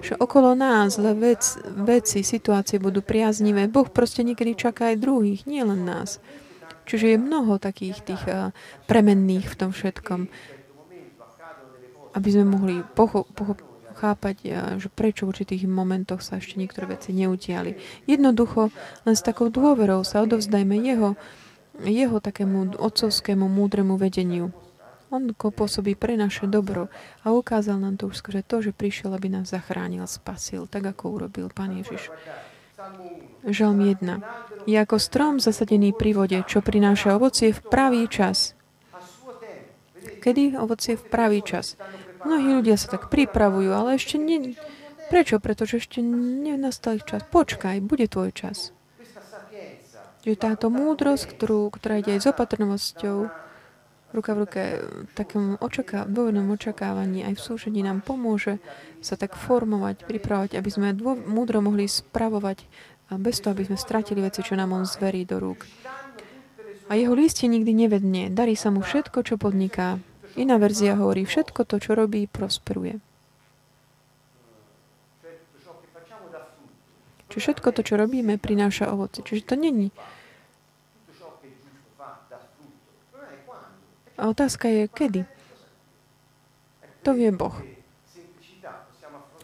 [0.05, 5.89] že okolo nás vec, veci, situácie budú priaznivé, Boh proste niekedy čaká aj druhých, nielen
[5.89, 6.21] nás.
[6.89, 8.49] Čiže je mnoho takých tých uh,
[8.89, 10.33] premenných v tom všetkom.
[12.19, 13.63] Aby sme mohli pocho- pocho-
[13.95, 14.51] chápať, uh,
[14.83, 17.79] že prečo v určitých momentoch sa ešte niektoré veci neutiali.
[18.11, 18.75] Jednoducho,
[19.07, 21.15] len s takou dôverou sa odovzdajme jeho,
[21.83, 24.51] jeho takému otcovskému múdremu vedeniu.
[25.09, 26.93] On pôsobí pre naše dobro
[27.25, 31.17] a ukázal nám to už skôr to, že prišiel, aby nás zachránil, spasil, tak ako
[31.17, 32.13] urobil Pán Ježiš.
[33.49, 34.69] Žalm 1.
[34.69, 38.53] Je ako strom zasadený pri vode, čo prináša ovocie v pravý čas.
[40.21, 41.81] Kedy ovocie v pravý čas?
[42.25, 44.55] Mnohí ľudia sa tak pripravujú, ale ešte nie...
[45.09, 45.41] Prečo?
[45.41, 47.25] Pretože ešte nenastal ich čas.
[47.29, 48.77] Počkaj, bude tvoj čas.
[50.27, 53.17] Že táto múdrosť, ktorú, ktorá ide aj s opatrnosťou,
[54.13, 54.63] ruka v ruke
[55.13, 58.57] takom očaká, očakávaní aj v súžení nám pomôže
[59.05, 62.65] sa tak formovať, pripravovať, aby sme dô, múdro mohli spravovať
[63.09, 65.65] a bez toho, aby sme stratili veci, čo nám on zverí do rúk.
[66.89, 68.33] A jeho lístie nikdy nevedne.
[68.33, 70.01] Darí sa mu všetko, čo podniká.
[70.39, 73.03] Iná verzia hovorí, všetko to, čo robí, prosperuje.
[77.29, 79.21] Čiže všetko to, čo robíme, prináša ovoce.
[79.27, 79.91] Čiže to není.
[84.19, 85.23] A otázka je, kedy?
[87.03, 87.55] To vie Boh.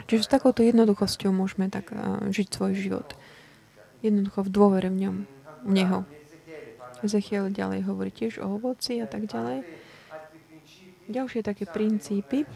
[0.04, 1.90] Čiže s takouto jednoduchosťou môžeme tak
[2.30, 3.08] žiť svoj život.
[4.02, 5.16] Jednoducho v dôvere v ňom,
[5.64, 5.98] v Neho.
[7.04, 9.83] Ezechiel ďalej hovorí tiež o ovoci a tak ďalej.
[11.04, 12.48] Ďalšie také princípy.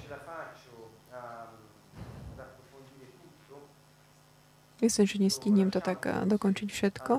[4.79, 7.19] Myslím, že nestihnem to tak dokončiť všetko.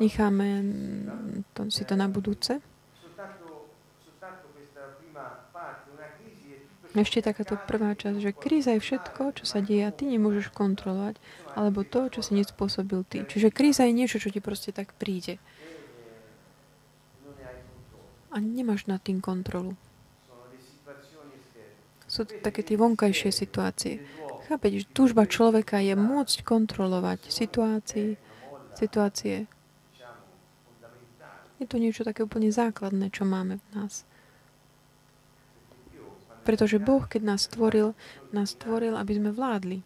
[0.00, 0.48] Necháme
[1.52, 2.64] to, si to na budúce.
[6.94, 11.18] Ešte takáto prvá časť, že kríza je všetko, čo sa deje a ty nemôžeš kontrolovať,
[11.58, 13.26] alebo to, čo si nespôsobil ty.
[13.26, 15.42] Čiže kríza je niečo, čo ti proste tak príde.
[18.30, 19.74] A nemáš nad tým kontrolu.
[22.14, 23.98] Sú to také tie vonkajšie situácie.
[24.46, 28.14] Chápete, že túžba človeka je môcť kontrolovať situácii,
[28.78, 29.50] situácie.
[31.58, 34.06] Je to niečo také úplne základné, čo máme v nás.
[36.46, 37.98] Pretože Boh, keď nás stvoril,
[38.30, 39.82] nás stvoril, aby sme vládli.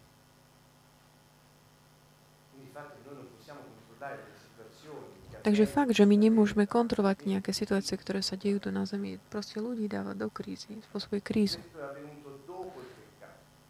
[5.39, 9.63] Takže fakt, že my nemôžeme kontrolovať nejaké situácie, ktoré sa dejú tu na Zemi, proste
[9.63, 11.63] ľudí dáva do krízy, spôsobuje krízu.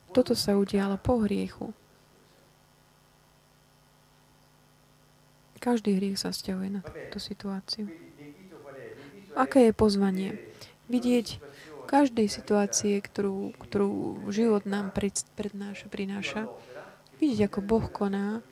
[0.10, 1.74] Toto sa udialo po hriechu.
[5.60, 7.92] Každý hriech sa stiahuje na túto situáciu.
[9.36, 10.40] Aké je pozvanie?
[10.88, 11.44] Vidieť
[11.90, 14.96] každej situácie, ktorú, ktorú život nám
[15.36, 16.46] prednáša, prináša,
[17.18, 18.46] vidieť, ako Boh koná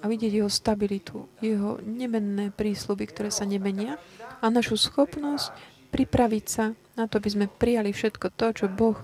[0.00, 4.00] a vidieť jeho stabilitu, jeho nemenné prísluby, ktoré sa nemenia
[4.40, 5.52] a našu schopnosť
[5.92, 8.96] pripraviť sa na to, aby sme prijali všetko to, čo Boh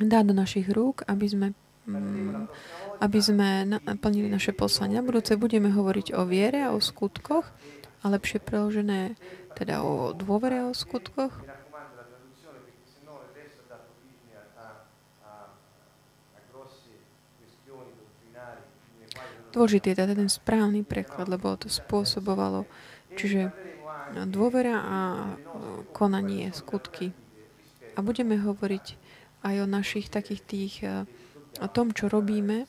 [0.00, 1.48] dá do našich rúk, aby sme,
[1.88, 2.48] mm,
[3.00, 5.00] aby sme naplnili naše poslanie.
[5.00, 7.48] Na budúce budeme hovoriť o viere a o skutkoch,
[8.04, 9.16] a lepšie preložené
[9.56, 11.32] teda o dôvere a o skutkoch.
[19.56, 22.68] Dôležitý je teda ten správny preklad, lebo to spôsobovalo,
[23.16, 23.56] čiže
[24.28, 24.98] dôvera a
[25.96, 27.16] konanie, skutky.
[27.96, 29.00] A budeme hovoriť
[29.46, 31.06] aj o našich takých tých, eh,
[31.62, 32.66] o tom, čo robíme,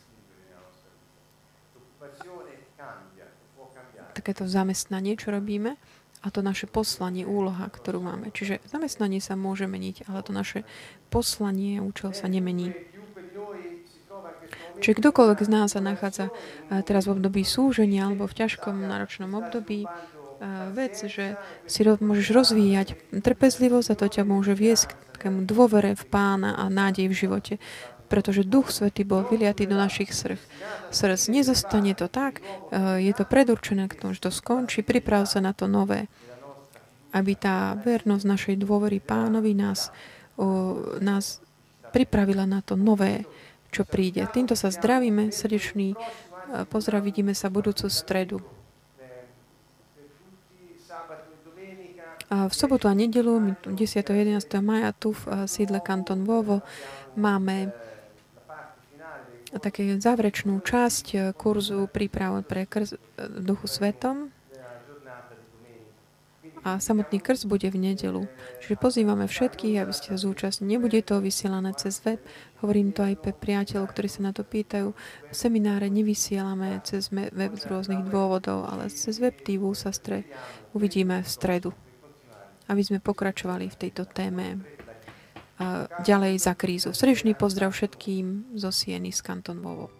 [4.13, 5.77] takéto zamestnanie, čo robíme,
[6.25, 8.33] a to naše poslanie, úloha, ktorú máme.
[8.33, 10.65] Čiže zamestnanie sa môže meniť, ale to naše
[11.13, 12.73] poslanie, účel sa nemení.
[14.81, 16.33] Čiže kdokoľvek z nás sa nachádza
[16.85, 19.85] teraz v období súženia alebo v ťažkom náročnom období,
[20.73, 26.53] vec, že si môžeš rozvíjať trpezlivosť a to ťa môže viesť takému dôvere v pána
[26.53, 27.53] a nádej v živote.
[28.07, 30.39] Pretože Duch Svetý bol vyliatý do našich srdc.
[30.95, 32.39] Srdc nezostane to tak,
[33.01, 36.07] je to predurčené k tomu, že to skončí, priprav sa na to nové.
[37.11, 39.91] Aby tá vernosť našej dôvery pánovi nás,
[41.03, 41.43] nás
[41.91, 43.27] pripravila na to nové,
[43.75, 44.23] čo príde.
[44.31, 45.91] Týmto sa zdravíme, srdečný
[46.71, 48.39] pozdrav, vidíme sa budúcu stredu.
[52.27, 53.73] V sobotu a nedelu, 10.
[54.03, 54.43] a 11.
[54.59, 56.59] maja, tu v sídle Kanton Vovo,
[57.15, 57.71] máme
[59.63, 64.35] také záverečnú časť kurzu príprav pre krz Duchu Svetom,
[66.67, 68.27] a samotný krst bude v nedelu.
[68.59, 70.75] Čiže pozývame všetkých, aby ste sa zúčastnili.
[70.75, 72.19] Nebude to vysielané cez web.
[72.59, 74.91] Hovorím to aj pre priateľov, ktorí sa na to pýtajú.
[75.31, 80.27] Semináre nevysielame cez web z rôznych dôvodov, ale cez web TV sa stre
[80.75, 81.71] uvidíme v stredu.
[82.67, 84.61] Aby sme pokračovali v tejto téme
[86.05, 86.93] ďalej za krízu.
[86.93, 89.96] Srdečný pozdrav všetkým zo Sieny z Kanton Vovo.